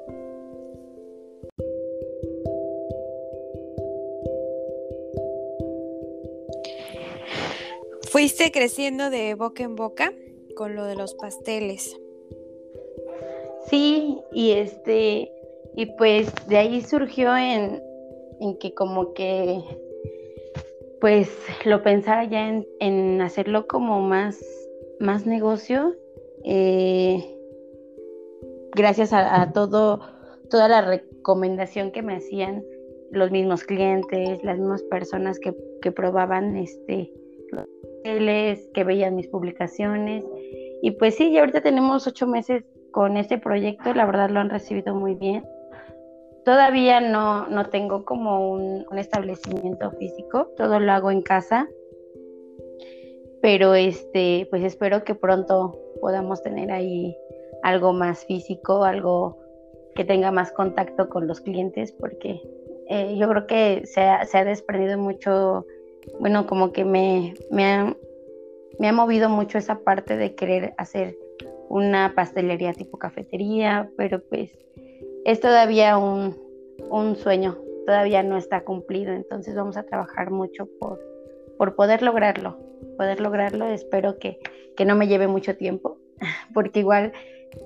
Fuiste 8.14 8.52
creciendo 8.52 9.10
de 9.10 9.34
boca 9.34 9.64
en 9.64 9.74
boca 9.74 10.12
con 10.54 10.76
lo 10.76 10.84
de 10.84 10.94
los 10.94 11.14
pasteles. 11.14 12.00
Sí, 13.66 14.20
y 14.32 14.52
este, 14.52 15.32
y 15.74 15.86
pues 15.98 16.32
de 16.46 16.58
ahí 16.58 16.80
surgió 16.80 17.36
en, 17.36 17.82
que 18.60 18.72
como 18.72 19.14
que 19.14 19.60
pues 21.00 21.28
lo 21.64 21.82
pensara 21.82 22.22
ya 22.22 22.62
en, 22.78 23.20
hacerlo 23.20 23.66
como 23.66 23.98
más, 23.98 24.38
más 25.00 25.26
negocio. 25.26 25.96
Eh, 26.44 27.36
gracias 28.76 29.12
a, 29.12 29.50
todo, 29.52 30.02
toda 30.50 30.68
la 30.68 30.82
recomendación 30.82 31.90
que 31.90 32.02
me 32.02 32.14
hacían 32.14 32.62
los 33.10 33.32
mismos 33.32 33.64
clientes, 33.64 34.44
las 34.44 34.56
mismas 34.56 34.84
personas 34.84 35.40
que, 35.40 35.52
que 35.82 35.90
probaban 35.90 36.56
este 36.56 37.12
que 38.04 38.84
veían 38.84 39.16
mis 39.16 39.28
publicaciones. 39.28 40.24
Y 40.82 40.92
pues 40.92 41.16
sí, 41.16 41.32
ya 41.32 41.40
ahorita 41.40 41.62
tenemos 41.62 42.06
ocho 42.06 42.26
meses 42.26 42.64
con 42.90 43.16
este 43.16 43.38
proyecto, 43.38 43.92
la 43.94 44.06
verdad 44.06 44.30
lo 44.30 44.40
han 44.40 44.50
recibido 44.50 44.94
muy 44.94 45.14
bien. 45.14 45.44
Todavía 46.44 47.00
no, 47.00 47.48
no 47.48 47.70
tengo 47.70 48.04
como 48.04 48.52
un, 48.52 48.84
establecimiento 48.98 49.90
físico, 49.92 50.48
todo 50.56 50.78
lo 50.78 50.92
hago 50.92 51.10
en 51.10 51.22
casa, 51.22 51.66
pero 53.40 53.74
este, 53.74 54.46
pues 54.50 54.62
espero 54.62 55.04
que 55.04 55.14
pronto 55.14 55.76
podamos 56.00 56.42
tener 56.42 56.70
ahí 56.70 57.16
algo 57.62 57.92
más 57.92 58.26
físico, 58.26 58.84
algo 58.84 59.38
que 59.94 60.04
tenga 60.04 60.30
más 60.30 60.52
contacto 60.52 61.08
con 61.08 61.26
los 61.26 61.40
clientes, 61.40 61.92
porque 61.92 62.40
eh, 62.90 63.16
yo 63.16 63.28
creo 63.28 63.46
que 63.46 63.86
se 63.86 64.02
ha, 64.02 64.24
se 64.26 64.38
ha 64.38 64.44
desprendido 64.44 64.98
mucho 64.98 65.64
bueno, 66.20 66.46
como 66.46 66.72
que 66.72 66.84
me, 66.84 67.34
me, 67.50 67.64
ha, 67.64 67.96
me 68.78 68.88
ha 68.88 68.92
movido 68.92 69.28
mucho 69.28 69.58
esa 69.58 69.80
parte 69.80 70.16
de 70.16 70.34
querer 70.34 70.74
hacer 70.78 71.16
una 71.68 72.12
pastelería 72.14 72.72
tipo 72.72 72.98
cafetería, 72.98 73.90
pero 73.96 74.22
pues 74.22 74.56
es 75.24 75.40
todavía 75.40 75.98
un, 75.98 76.36
un 76.90 77.16
sueño, 77.16 77.58
todavía 77.86 78.22
no 78.22 78.36
está 78.36 78.64
cumplido, 78.64 79.12
entonces 79.12 79.54
vamos 79.54 79.76
a 79.76 79.84
trabajar 79.84 80.30
mucho 80.30 80.68
por, 80.78 81.00
por 81.58 81.74
poder 81.74 82.02
lograrlo, 82.02 82.58
poder 82.96 83.20
lograrlo, 83.20 83.66
espero 83.66 84.18
que, 84.18 84.38
que 84.76 84.84
no 84.84 84.96
me 84.96 85.08
lleve 85.08 85.26
mucho 85.26 85.56
tiempo, 85.56 85.98
porque 86.54 86.80
igual, 86.80 87.12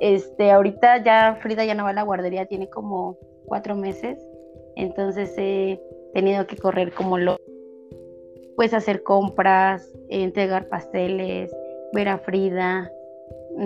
este, 0.00 0.50
ahorita 0.50 1.02
ya 1.02 1.38
Frida 1.42 1.64
ya 1.64 1.74
no 1.74 1.84
va 1.84 1.90
a 1.90 1.94
la 1.94 2.02
guardería, 2.02 2.46
tiene 2.46 2.68
como 2.68 3.18
cuatro 3.46 3.74
meses, 3.74 4.18
entonces 4.76 5.34
he 5.36 5.80
tenido 6.14 6.46
que 6.46 6.56
correr 6.56 6.92
como 6.92 7.18
lo 7.18 7.38
Puedes 8.58 8.74
hacer 8.74 9.04
compras, 9.04 9.88
entregar 10.08 10.68
pasteles, 10.68 11.48
ver 11.92 12.08
a 12.08 12.18
Frida, 12.18 12.92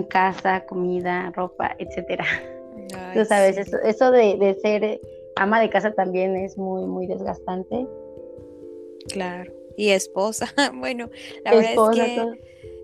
casa, 0.07 0.67
comida, 0.67 1.31
ropa, 1.35 1.75
etcétera. 1.79 2.23
Tú 3.15 3.25
sabes, 3.25 3.57
eso, 3.57 4.11
de, 4.11 4.55
ser 4.61 5.01
ama 5.35 5.59
de 5.61 5.71
casa 5.71 5.95
también 5.95 6.35
es 6.35 6.59
muy, 6.59 6.85
muy 6.85 7.07
desgastante. 7.07 7.87
Claro, 9.07 9.51
y 9.77 9.89
esposa. 9.89 10.53
bueno, 10.75 11.09
la 11.43 11.55
verdad 11.55 11.73
es 11.73 11.97
que 11.97 12.43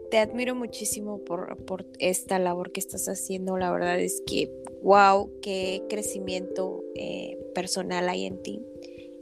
te 0.09 0.17
admiro 0.17 0.55
muchísimo 0.55 1.19
por, 1.19 1.63
por 1.65 1.85
esta 1.99 2.39
labor 2.39 2.71
que 2.71 2.79
estás 2.79 3.07
haciendo. 3.07 3.55
La 3.55 3.71
verdad 3.71 3.99
es 3.99 4.23
que, 4.25 4.51
wow, 4.81 5.29
qué 5.43 5.83
crecimiento 5.89 6.83
eh, 6.95 7.37
personal 7.53 8.09
hay 8.09 8.25
en 8.25 8.41
ti. 8.41 8.65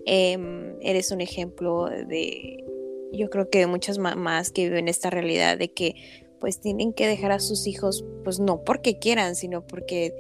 Em, 0.05 0.77
eres 0.79 1.11
un 1.11 1.19
ejemplo 1.19 1.89
de 1.89 2.63
yo 3.11 3.29
creo 3.29 3.49
que 3.49 3.65
muchas 3.67 3.97
mamás 3.97 4.51
que 4.51 4.65
viven 4.65 4.87
esta 4.87 5.09
realidad 5.09 5.57
de 5.57 5.73
que 5.73 5.95
pues 6.39 6.59
tienen 6.59 6.93
que 6.93 7.07
dejar 7.07 7.31
a 7.31 7.39
sus 7.39 7.67
hijos, 7.67 8.05
pues 8.23 8.39
no 8.39 8.63
porque 8.63 8.99
quieran, 8.99 9.35
sino 9.35 9.65
porque 9.65 10.13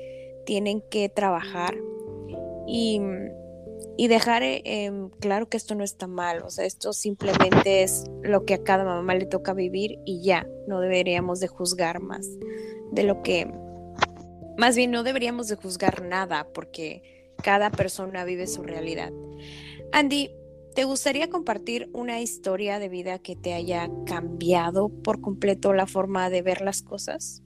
tienen 0.45 0.81
que 0.89 1.09
trabajar 1.09 1.75
y, 2.65 2.99
y 3.97 4.07
dejar 4.07 4.41
eh, 4.43 4.91
claro 5.19 5.49
que 5.49 5.57
esto 5.57 5.75
no 5.75 5.83
está 5.83 6.07
mal, 6.07 6.41
o 6.43 6.49
sea, 6.49 6.65
esto 6.65 6.93
simplemente 6.93 7.83
es 7.83 8.05
lo 8.23 8.45
que 8.45 8.55
a 8.55 8.63
cada 8.63 8.83
mamá 8.83 9.15
le 9.15 9.25
toca 9.25 9.53
vivir 9.53 9.99
y 10.05 10.23
ya, 10.23 10.47
no 10.67 10.79
deberíamos 10.79 11.39
de 11.39 11.47
juzgar 11.47 12.01
más 12.01 12.27
de 12.91 13.03
lo 13.03 13.21
que, 13.21 13.51
más 14.57 14.75
bien 14.75 14.91
no 14.91 15.03
deberíamos 15.03 15.47
de 15.47 15.55
juzgar 15.55 16.03
nada 16.03 16.47
porque 16.53 17.31
cada 17.43 17.69
persona 17.69 18.23
vive 18.23 18.47
su 18.47 18.63
realidad. 18.63 19.11
Andy, 19.91 20.31
¿Te 20.77 20.83
gustaría 20.83 21.27
compartir 21.27 21.89
una 21.91 22.21
historia 22.21 22.77
de 22.77 22.87
vida 22.87 23.17
que 23.17 23.35
te 23.35 23.55
haya 23.55 23.89
cambiado 24.05 24.89
por 24.89 25.21
completo 25.21 25.73
la 25.73 25.87
forma 25.87 26.29
de 26.29 26.43
ver 26.43 26.61
las 26.61 26.83
cosas? 26.83 27.41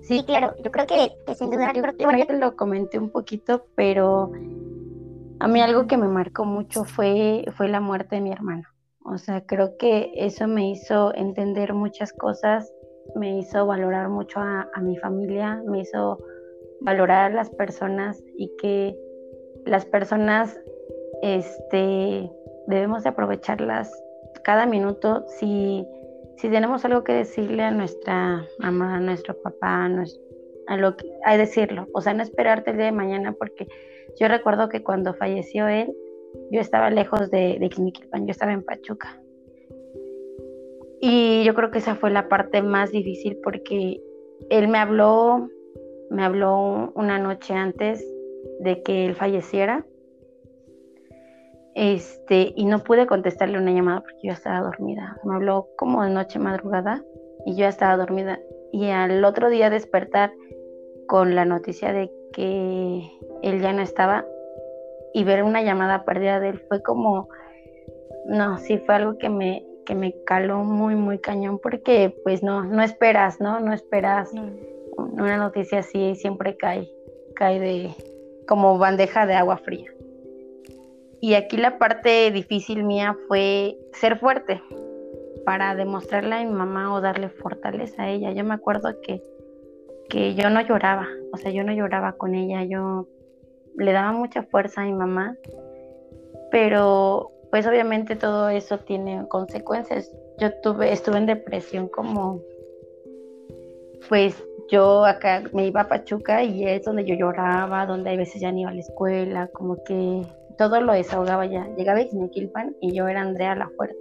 Sí, 0.00 0.24
claro, 0.24 0.54
yo 0.64 0.70
creo 0.70 0.86
que, 0.86 1.34
sin 1.34 1.50
duda, 1.50 1.70
yo 1.74 1.82
creo 1.82 1.96
que, 1.98 2.04
bueno, 2.04 2.18
ya 2.18 2.24
te 2.24 2.38
lo 2.38 2.56
comenté 2.56 2.98
un 2.98 3.10
poquito, 3.10 3.66
pero 3.74 4.32
a 5.38 5.48
mí 5.48 5.60
algo 5.60 5.86
que 5.86 5.98
me 5.98 6.08
marcó 6.08 6.46
mucho 6.46 6.84
fue, 6.84 7.44
fue 7.54 7.68
la 7.68 7.80
muerte 7.80 8.14
de 8.14 8.22
mi 8.22 8.32
hermano. 8.32 8.66
O 9.04 9.18
sea, 9.18 9.44
creo 9.44 9.76
que 9.76 10.12
eso 10.14 10.48
me 10.48 10.70
hizo 10.70 11.14
entender 11.14 11.74
muchas 11.74 12.10
cosas, 12.14 12.72
me 13.16 13.38
hizo 13.38 13.66
valorar 13.66 14.08
mucho 14.08 14.40
a, 14.40 14.66
mi 14.80 14.96
familia, 14.96 15.62
me 15.66 15.80
hizo 15.80 16.24
valorar 16.80 17.32
a 17.32 17.34
las 17.34 17.50
personas 17.50 18.24
y 18.38 18.50
que 18.56 18.96
las 19.64 19.84
personas 19.86 20.58
este, 21.22 22.30
debemos 22.66 23.02
de 23.02 23.10
aprovecharlas 23.10 23.90
cada 24.42 24.66
minuto. 24.66 25.24
Si, 25.38 25.86
si 26.36 26.48
tenemos 26.48 26.84
algo 26.84 27.04
que 27.04 27.12
decirle 27.12 27.62
a 27.62 27.70
nuestra 27.70 28.46
mamá, 28.58 28.96
a 28.96 29.00
nuestro 29.00 29.40
papá, 29.40 29.88
a, 30.66 30.76
lo 30.76 30.96
que, 30.96 31.10
a 31.24 31.36
decirlo, 31.36 31.88
o 31.92 32.00
sea, 32.00 32.14
no 32.14 32.22
esperarte 32.22 32.70
el 32.70 32.76
día 32.76 32.86
de 32.86 32.92
mañana 32.92 33.32
porque 33.32 33.68
yo 34.18 34.28
recuerdo 34.28 34.68
que 34.68 34.82
cuando 34.82 35.14
falleció 35.14 35.68
él, 35.68 35.94
yo 36.50 36.60
estaba 36.60 36.90
lejos 36.90 37.30
de, 37.30 37.58
de 37.60 37.68
yo 37.68 38.30
estaba 38.30 38.52
en 38.52 38.62
Pachuca. 38.62 39.20
Y 41.00 41.42
yo 41.44 41.54
creo 41.54 41.70
que 41.70 41.78
esa 41.78 41.96
fue 41.96 42.10
la 42.10 42.28
parte 42.28 42.62
más 42.62 42.92
difícil 42.92 43.38
porque 43.42 44.00
él 44.50 44.68
me 44.68 44.78
habló, 44.78 45.48
me 46.10 46.24
habló 46.24 46.92
una 46.94 47.18
noche 47.18 47.54
antes 47.54 48.06
de 48.62 48.82
que 48.82 49.06
él 49.06 49.14
falleciera. 49.14 49.84
Este, 51.74 52.52
y 52.54 52.66
no 52.66 52.80
pude 52.80 53.06
contestarle 53.06 53.58
una 53.58 53.72
llamada 53.72 54.00
porque 54.00 54.28
yo 54.28 54.32
estaba 54.32 54.60
dormida. 54.60 55.16
Me 55.24 55.34
habló 55.34 55.68
como 55.76 56.02
de 56.04 56.10
noche 56.10 56.38
madrugada 56.38 57.02
y 57.46 57.52
yo 57.52 57.60
ya 57.60 57.68
estaba 57.68 57.96
dormida. 57.96 58.40
Y 58.72 58.88
al 58.90 59.24
otro 59.24 59.50
día 59.50 59.70
despertar 59.70 60.32
con 61.06 61.34
la 61.34 61.44
noticia 61.44 61.92
de 61.92 62.10
que 62.32 63.10
él 63.42 63.60
ya 63.60 63.72
no 63.72 63.82
estaba, 63.82 64.24
y 65.12 65.24
ver 65.24 65.42
una 65.42 65.62
llamada 65.62 66.04
perdida 66.04 66.40
de 66.40 66.50
él 66.50 66.58
fue 66.68 66.82
como, 66.82 67.28
no, 68.26 68.58
sí 68.58 68.78
fue 68.78 68.94
algo 68.94 69.18
que 69.18 69.28
me, 69.28 69.64
que 69.84 69.94
me 69.94 70.14
caló 70.24 70.64
muy, 70.64 70.94
muy 70.94 71.18
cañón 71.18 71.58
porque 71.62 72.14
pues 72.24 72.42
no, 72.42 72.64
no 72.64 72.82
esperas, 72.82 73.40
¿no? 73.40 73.60
No 73.60 73.72
esperas 73.72 74.32
una 74.96 75.36
noticia 75.36 75.80
así 75.80 75.98
y 75.98 76.14
siempre 76.16 76.56
cae, 76.56 76.88
cae 77.34 77.60
de 77.60 77.90
como 78.46 78.78
bandeja 78.78 79.26
de 79.26 79.34
agua 79.34 79.58
fría. 79.58 79.90
Y 81.20 81.34
aquí 81.34 81.56
la 81.56 81.78
parte 81.78 82.30
difícil 82.32 82.82
mía 82.82 83.16
fue 83.28 83.78
ser 83.92 84.18
fuerte 84.18 84.60
para 85.44 85.74
demostrarle 85.74 86.34
a 86.34 86.44
mi 86.44 86.52
mamá 86.52 86.94
o 86.94 87.00
darle 87.00 87.28
fortaleza 87.28 88.02
a 88.02 88.10
ella. 88.10 88.32
Yo 88.32 88.44
me 88.44 88.54
acuerdo 88.54 89.00
que, 89.00 89.22
que 90.08 90.34
yo 90.34 90.50
no 90.50 90.60
lloraba, 90.60 91.06
o 91.32 91.36
sea, 91.36 91.52
yo 91.52 91.62
no 91.64 91.72
lloraba 91.72 92.14
con 92.14 92.34
ella, 92.34 92.64
yo 92.64 93.06
le 93.76 93.92
daba 93.92 94.12
mucha 94.12 94.42
fuerza 94.42 94.82
a 94.82 94.84
mi 94.84 94.92
mamá, 94.92 95.36
pero 96.50 97.30
pues 97.50 97.66
obviamente 97.66 98.16
todo 98.16 98.48
eso 98.48 98.78
tiene 98.78 99.26
consecuencias. 99.28 100.10
Yo 100.38 100.52
tuve, 100.60 100.92
estuve 100.92 101.18
en 101.18 101.26
depresión 101.26 101.88
como, 101.88 102.40
pues 104.08 104.42
yo 104.68 105.04
acá 105.04 105.42
me 105.52 105.66
iba 105.66 105.82
a 105.82 105.88
Pachuca 105.88 106.42
y 106.42 106.64
es 106.66 106.84
donde 106.84 107.04
yo 107.04 107.14
lloraba, 107.14 107.86
donde 107.86 108.10
a 108.10 108.16
veces 108.16 108.40
ya 108.40 108.50
ni 108.52 108.62
iba 108.62 108.70
a 108.70 108.74
la 108.74 108.80
escuela, 108.80 109.48
como 109.52 109.82
que 109.84 110.22
todo 110.58 110.80
lo 110.80 110.92
desahogaba 110.92 111.46
ya. 111.46 111.68
Llegaba 111.76 112.00
a 112.00 112.04
Xmequilpan 112.04 112.76
y 112.80 112.94
yo 112.94 113.08
era 113.08 113.22
Andrea 113.22 113.54
la 113.54 113.68
fuerte, 113.76 113.98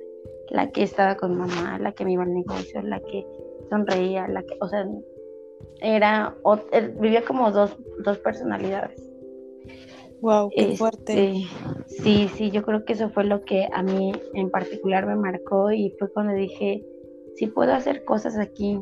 la 0.49 0.71
que 0.71 0.83
estaba 0.83 1.15
con 1.15 1.37
mamá, 1.37 1.79
la 1.79 1.91
que 1.91 2.05
me 2.05 2.13
iba 2.13 2.23
al 2.23 2.33
negocio, 2.33 2.81
la 2.81 2.99
que 2.99 3.25
sonreía, 3.69 4.27
la 4.27 4.43
que, 4.43 4.57
o 4.59 4.67
sea, 4.67 4.87
era, 5.81 6.35
er, 6.71 6.91
vivía 6.99 7.23
como 7.23 7.51
dos, 7.51 7.75
dos 8.03 8.17
personalidades. 8.19 9.01
Wow, 10.21 10.51
qué 10.55 10.77
fuerte. 10.77 11.31
Este, 11.31 12.03
sí, 12.03 12.29
sí, 12.35 12.51
yo 12.51 12.61
creo 12.63 12.85
que 12.85 12.93
eso 12.93 13.09
fue 13.09 13.23
lo 13.23 13.43
que 13.43 13.67
a 13.73 13.81
mí 13.81 14.11
en 14.35 14.51
particular 14.51 15.07
me 15.07 15.15
marcó 15.15 15.71
y 15.71 15.95
fue 15.97 16.11
cuando 16.11 16.33
dije, 16.33 16.85
si 17.35 17.47
puedo 17.47 17.73
hacer 17.73 18.05
cosas 18.05 18.37
aquí, 18.37 18.79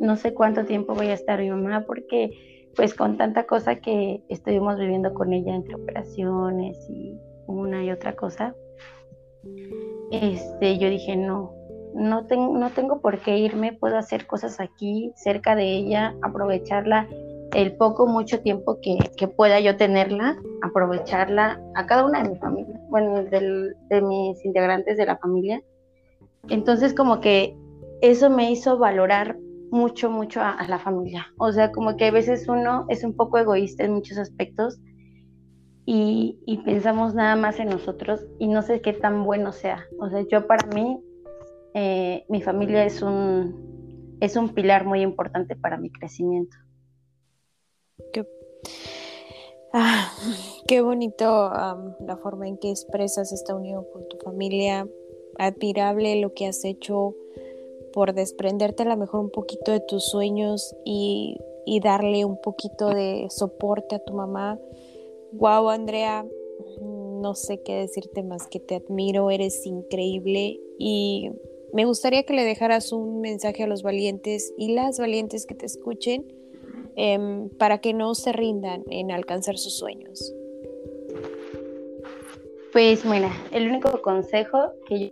no 0.00 0.16
sé 0.16 0.34
cuánto 0.34 0.64
tiempo 0.64 0.94
voy 0.94 1.08
a 1.08 1.14
estar 1.14 1.40
mi 1.40 1.50
mamá 1.50 1.84
porque 1.86 2.30
pues 2.76 2.94
con 2.94 3.16
tanta 3.16 3.46
cosa 3.46 3.76
que 3.76 4.22
estuvimos 4.28 4.78
viviendo 4.78 5.14
con 5.14 5.32
ella 5.32 5.54
entre 5.54 5.74
operaciones 5.74 6.78
y 6.90 7.18
una 7.46 7.82
y 7.82 7.90
otra 7.90 8.14
cosa, 8.14 8.54
este, 10.10 10.78
yo 10.78 10.90
dije, 10.90 11.16
no, 11.16 11.54
no, 11.94 12.26
no 12.30 12.70
tengo 12.70 13.00
por 13.00 13.20
qué 13.20 13.38
irme, 13.38 13.72
puedo 13.72 13.96
hacer 13.96 14.26
cosas 14.26 14.60
aquí, 14.60 15.12
cerca 15.16 15.56
de 15.56 15.72
ella, 15.72 16.14
aprovecharla 16.22 17.08
el 17.54 17.74
poco, 17.76 18.06
mucho 18.06 18.40
tiempo 18.42 18.78
que, 18.80 18.98
pueda 19.28 19.60
yo 19.60 19.76
tenerla, 19.76 20.36
aprovecharla 20.62 21.60
a 21.74 21.86
cada 21.86 22.04
una 22.04 22.22
de 22.22 22.30
mi 22.30 22.36
familia, 22.36 22.78
bueno, 22.90 23.22
de 23.24 24.02
mis 24.02 24.44
integrantes 24.44 24.98
de 24.98 25.06
la 25.06 25.16
familia. 25.16 25.62
Entonces 26.50 26.92
como 26.92 27.20
que 27.20 27.56
eso 28.02 28.28
me 28.28 28.50
hizo 28.50 28.78
valorar 28.78 29.38
mucho, 29.70 30.10
mucho 30.10 30.40
a, 30.40 30.64
la 30.68 30.78
familia. 30.78 31.26
O 31.38 31.52
sea, 31.52 31.72
como 31.72 31.96
que 31.96 32.06
a 32.06 32.10
veces 32.10 32.48
uno 32.48 32.86
es 32.88 33.04
un 33.04 33.14
poco 33.14 33.38
egoísta 33.38 33.84
en 33.84 33.92
muchos 33.92 34.18
aspectos 34.18 34.78
y, 35.84 36.38
pensamos 36.64 37.14
nada 37.14 37.36
más 37.36 37.60
en 37.60 37.68
nosotros 37.68 38.26
y 38.38 38.48
no 38.48 38.62
sé 38.62 38.80
qué 38.80 38.92
tan 38.92 39.24
bueno 39.24 39.52
sea. 39.52 39.86
O 40.00 40.08
sea, 40.08 40.22
yo 40.22 40.46
para 40.46 40.66
mí, 40.68 41.00
eh, 41.74 42.24
mi 42.28 42.42
familia 42.42 42.84
es 42.84 43.02
un, 43.02 44.16
es 44.20 44.36
un 44.36 44.50
pilar 44.50 44.84
muy 44.84 45.02
importante 45.02 45.54
para 45.56 45.76
mi 45.76 45.90
crecimiento. 45.90 46.56
Qué, 48.12 48.26
ah, 49.72 50.12
qué 50.66 50.80
bonito 50.80 51.50
la 52.00 52.18
forma 52.22 52.48
en 52.48 52.58
que 52.58 52.70
expresas 52.70 53.32
esta 53.32 53.54
unión 53.54 53.84
con 53.92 54.08
tu 54.08 54.18
familia. 54.18 54.88
Admirable 55.38 56.20
lo 56.20 56.32
que 56.32 56.46
has 56.46 56.64
hecho 56.64 57.14
por 57.96 58.12
desprenderte 58.12 58.82
a 58.82 58.86
lo 58.86 58.96
mejor 58.98 59.20
un 59.20 59.30
poquito 59.30 59.72
de 59.72 59.80
tus 59.80 60.04
sueños 60.04 60.76
y, 60.84 61.38
y 61.64 61.80
darle 61.80 62.26
un 62.26 62.38
poquito 62.38 62.90
de 62.90 63.26
soporte 63.30 63.94
a 63.94 64.04
tu 64.04 64.12
mamá. 64.12 64.60
Wow, 65.32 65.70
Andrea, 65.70 66.26
no 66.82 67.34
sé 67.34 67.62
qué 67.62 67.76
decirte 67.76 68.22
más 68.22 68.48
que 68.48 68.60
te 68.60 68.74
admiro, 68.74 69.30
eres 69.30 69.64
increíble 69.64 70.60
y 70.78 71.30
me 71.72 71.86
gustaría 71.86 72.24
que 72.24 72.34
le 72.34 72.44
dejaras 72.44 72.92
un 72.92 73.22
mensaje 73.22 73.62
a 73.62 73.66
los 73.66 73.82
valientes 73.82 74.52
y 74.58 74.74
las 74.74 74.98
valientes 74.98 75.46
que 75.46 75.54
te 75.54 75.64
escuchen 75.64 76.36
Em, 76.98 77.50
para 77.50 77.76
que 77.78 77.92
no 77.92 78.14
se 78.14 78.32
rindan 78.32 78.82
en 78.88 79.10
alcanzar 79.10 79.58
sus 79.58 79.76
sueños? 79.76 80.34
Pues 82.72 83.04
mira, 83.04 83.30
el 83.52 83.68
único 83.68 84.00
consejo 84.00 84.72
que 84.86 85.00
yo 85.00 85.08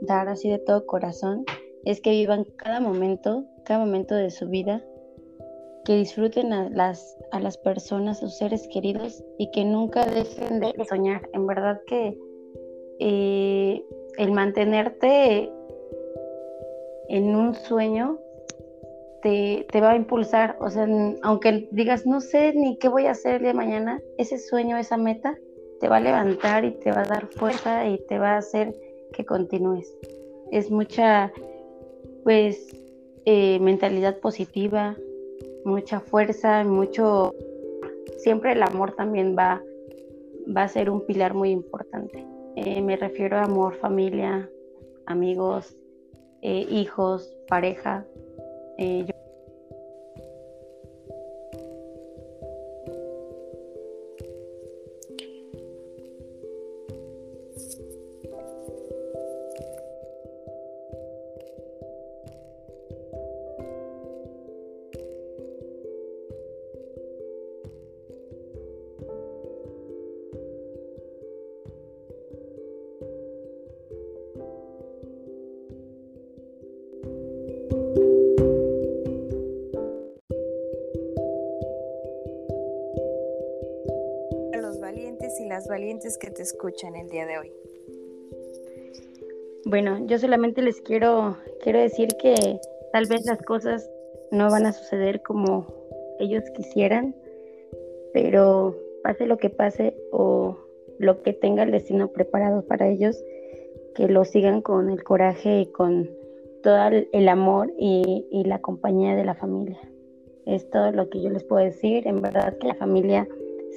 dar 0.00 0.28
así 0.28 0.48
de 0.50 0.58
todo 0.58 0.86
corazón 0.86 1.44
es 1.84 2.00
que 2.00 2.10
vivan 2.10 2.44
cada 2.56 2.80
momento, 2.80 3.44
cada 3.64 3.80
momento 3.80 4.14
de 4.14 4.30
su 4.30 4.48
vida, 4.48 4.82
que 5.84 5.96
disfruten 5.96 6.52
a 6.52 6.70
las, 6.70 7.16
a 7.32 7.40
las 7.40 7.58
personas, 7.58 8.18
a 8.18 8.26
sus 8.26 8.38
seres 8.38 8.68
queridos 8.72 9.24
y 9.38 9.50
que 9.50 9.64
nunca 9.64 10.04
dejen 10.04 10.60
de 10.60 10.72
soñar. 10.88 11.28
En 11.32 11.46
verdad 11.46 11.80
que 11.86 12.16
eh, 13.00 13.84
el 14.18 14.32
mantenerte 14.32 15.50
en 17.08 17.34
un 17.34 17.54
sueño 17.54 18.18
te, 19.22 19.80
va 19.80 19.92
a 19.92 19.96
impulsar. 19.96 20.56
O 20.60 20.68
sea, 20.70 20.86
aunque 21.22 21.68
digas, 21.70 22.06
no 22.06 22.20
sé 22.20 22.52
ni 22.54 22.76
qué 22.78 22.88
voy 22.88 23.06
a 23.06 23.12
hacer 23.12 23.36
el 23.36 23.40
día 23.40 23.48
de 23.48 23.54
mañana, 23.54 24.00
ese 24.18 24.38
sueño, 24.38 24.76
esa 24.76 24.96
meta, 24.96 25.36
te 25.80 25.88
va 25.88 25.96
a 25.96 26.00
levantar 26.00 26.64
y 26.64 26.72
te 26.72 26.92
va 26.92 27.02
a 27.02 27.06
dar 27.06 27.26
fuerza 27.26 27.88
y 27.88 27.98
te 28.06 28.18
va 28.18 28.34
a 28.34 28.38
hacer 28.38 28.74
que 29.12 29.24
continúes. 29.24 29.96
Es 30.50 30.70
mucha, 30.70 31.32
pues, 32.24 32.76
eh, 33.24 33.58
mentalidad 33.60 34.18
positiva, 34.18 34.96
mucha 35.64 36.00
fuerza, 36.00 36.64
mucho... 36.64 37.34
Siempre 38.18 38.52
el 38.52 38.62
amor 38.62 38.94
también 38.94 39.36
va, 39.38 39.62
va 40.54 40.64
a 40.64 40.68
ser 40.68 40.90
un 40.90 41.04
pilar 41.06 41.34
muy 41.34 41.50
importante. 41.50 42.26
Eh, 42.56 42.82
me 42.82 42.96
refiero 42.96 43.38
a 43.38 43.44
amor, 43.44 43.74
familia, 43.76 44.48
amigos, 45.06 45.76
eh, 46.42 46.66
hijos, 46.68 47.34
pareja. 47.48 48.04
valientes 48.78 49.21
valientes 86.02 86.18
que 86.18 86.30
te 86.30 86.42
escuchan 86.42 86.96
el 86.96 87.08
día 87.08 87.26
de 87.26 87.38
hoy? 87.38 87.52
Bueno, 89.64 90.04
yo 90.06 90.18
solamente 90.18 90.60
les 90.62 90.80
quiero, 90.80 91.36
quiero 91.62 91.78
decir 91.78 92.08
que 92.20 92.34
tal 92.92 93.06
vez 93.06 93.24
las 93.24 93.40
cosas 93.42 93.88
no 94.32 94.50
van 94.50 94.66
a 94.66 94.72
suceder 94.72 95.22
como 95.22 95.66
ellos 96.18 96.42
quisieran, 96.56 97.14
pero 98.12 98.76
pase 99.04 99.26
lo 99.26 99.36
que 99.36 99.50
pase 99.50 99.94
o 100.10 100.56
lo 100.98 101.22
que 101.22 101.32
tenga 101.32 101.62
el 101.62 101.70
destino 101.70 102.08
preparado 102.08 102.62
para 102.62 102.88
ellos, 102.88 103.16
que 103.94 104.08
lo 104.08 104.24
sigan 104.24 104.60
con 104.60 104.90
el 104.90 105.04
coraje 105.04 105.60
y 105.60 105.66
con 105.66 106.10
todo 106.62 106.88
el 107.12 107.28
amor 107.28 107.72
y 107.78 108.42
la 108.44 108.60
compañía 108.60 109.14
de 109.14 109.24
la 109.24 109.34
familia. 109.34 109.78
Es 110.46 110.68
todo 110.70 110.90
lo 110.90 111.08
que 111.08 111.22
yo 111.22 111.30
les 111.30 111.44
puedo 111.44 111.64
decir. 111.64 112.06
En 112.06 112.20
verdad 112.20 112.56
que 112.58 112.68
la 112.68 112.74
familia 112.74 113.28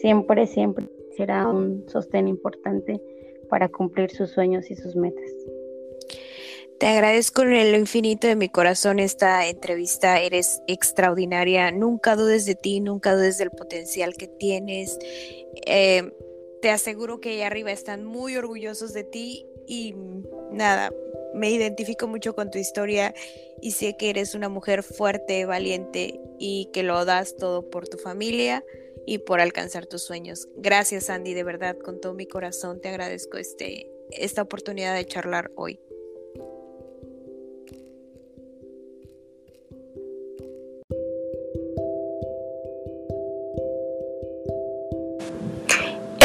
siempre, 0.02 0.48
siempre 0.48 0.88
será 1.16 1.48
un 1.48 1.86
sostén 1.88 2.28
importante 2.28 3.02
para 3.50 3.70
cumplir 3.70 4.12
sus 4.12 4.32
sueños 4.32 4.70
y 4.72 4.76
sus 4.76 4.96
metas. 4.96 5.32
Te 6.80 6.88
agradezco 6.88 7.44
en 7.44 7.72
lo 7.72 7.78
infinito 7.78 8.28
de 8.28 8.36
mi 8.36 8.50
corazón 8.50 9.00
esta 9.00 9.48
entrevista. 9.48 10.20
Eres 10.20 10.62
extraordinaria. 10.68 11.72
Nunca 11.72 12.18
dudes 12.18 12.46
de 12.46 12.56
ti, 12.56 12.82
nunca 12.82 13.16
dudes 13.16 13.38
del 13.38 13.50
potencial 13.50 14.16
que 14.16 14.28
tienes. 14.28 15.00
Eh, 15.66 16.12
te 16.62 16.70
aseguro 16.70 17.22
que 17.22 17.30
allá 17.32 17.48
arriba 17.48 17.72
están 17.72 18.04
muy 18.04 18.36
orgullosos 18.36 18.92
de 18.92 19.04
ti 19.06 19.46
y 19.68 19.96
nada, 20.52 20.92
me 21.34 21.52
identifico 21.52 22.08
mucho 22.08 22.36
con 22.36 22.52
tu 22.52 22.58
historia 22.58 23.14
y 23.62 23.72
sé 23.72 23.96
que 23.98 24.10
eres 24.10 24.36
una 24.36 24.50
mujer 24.50 24.84
fuerte, 24.84 25.46
valiente 25.46 26.20
y 26.40 26.70
que 26.74 26.84
lo 26.84 27.06
das 27.06 27.38
todo 27.38 27.70
por 27.70 27.88
tu 27.88 27.98
familia 27.98 28.64
y 29.06 29.20
por 29.20 29.40
alcanzar 29.40 29.86
tus 29.86 30.04
sueños. 30.04 30.48
Gracias 30.56 31.10
Andy, 31.10 31.34
de 31.34 31.44
verdad, 31.44 31.78
con 31.78 32.00
todo 32.02 32.14
mi 32.14 32.28
corazón 32.28 32.82
te 32.82 32.90
agradezco 32.90 33.38
este, 33.38 33.92
esta 34.12 34.42
oportunidad 34.42 34.96
de 34.96 35.06
charlar 35.06 35.52
hoy. 35.56 35.80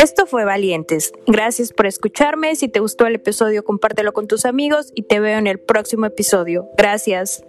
Esto 0.00 0.24
fue 0.24 0.46
Valientes. 0.46 1.12
Gracias 1.26 1.74
por 1.74 1.86
escucharme. 1.86 2.56
Si 2.56 2.68
te 2.68 2.80
gustó 2.80 3.06
el 3.06 3.16
episodio, 3.16 3.64
compártelo 3.64 4.14
con 4.14 4.26
tus 4.28 4.46
amigos 4.46 4.92
y 4.94 5.02
te 5.02 5.20
veo 5.20 5.38
en 5.38 5.46
el 5.46 5.60
próximo 5.60 6.06
episodio. 6.06 6.70
Gracias. 6.78 7.44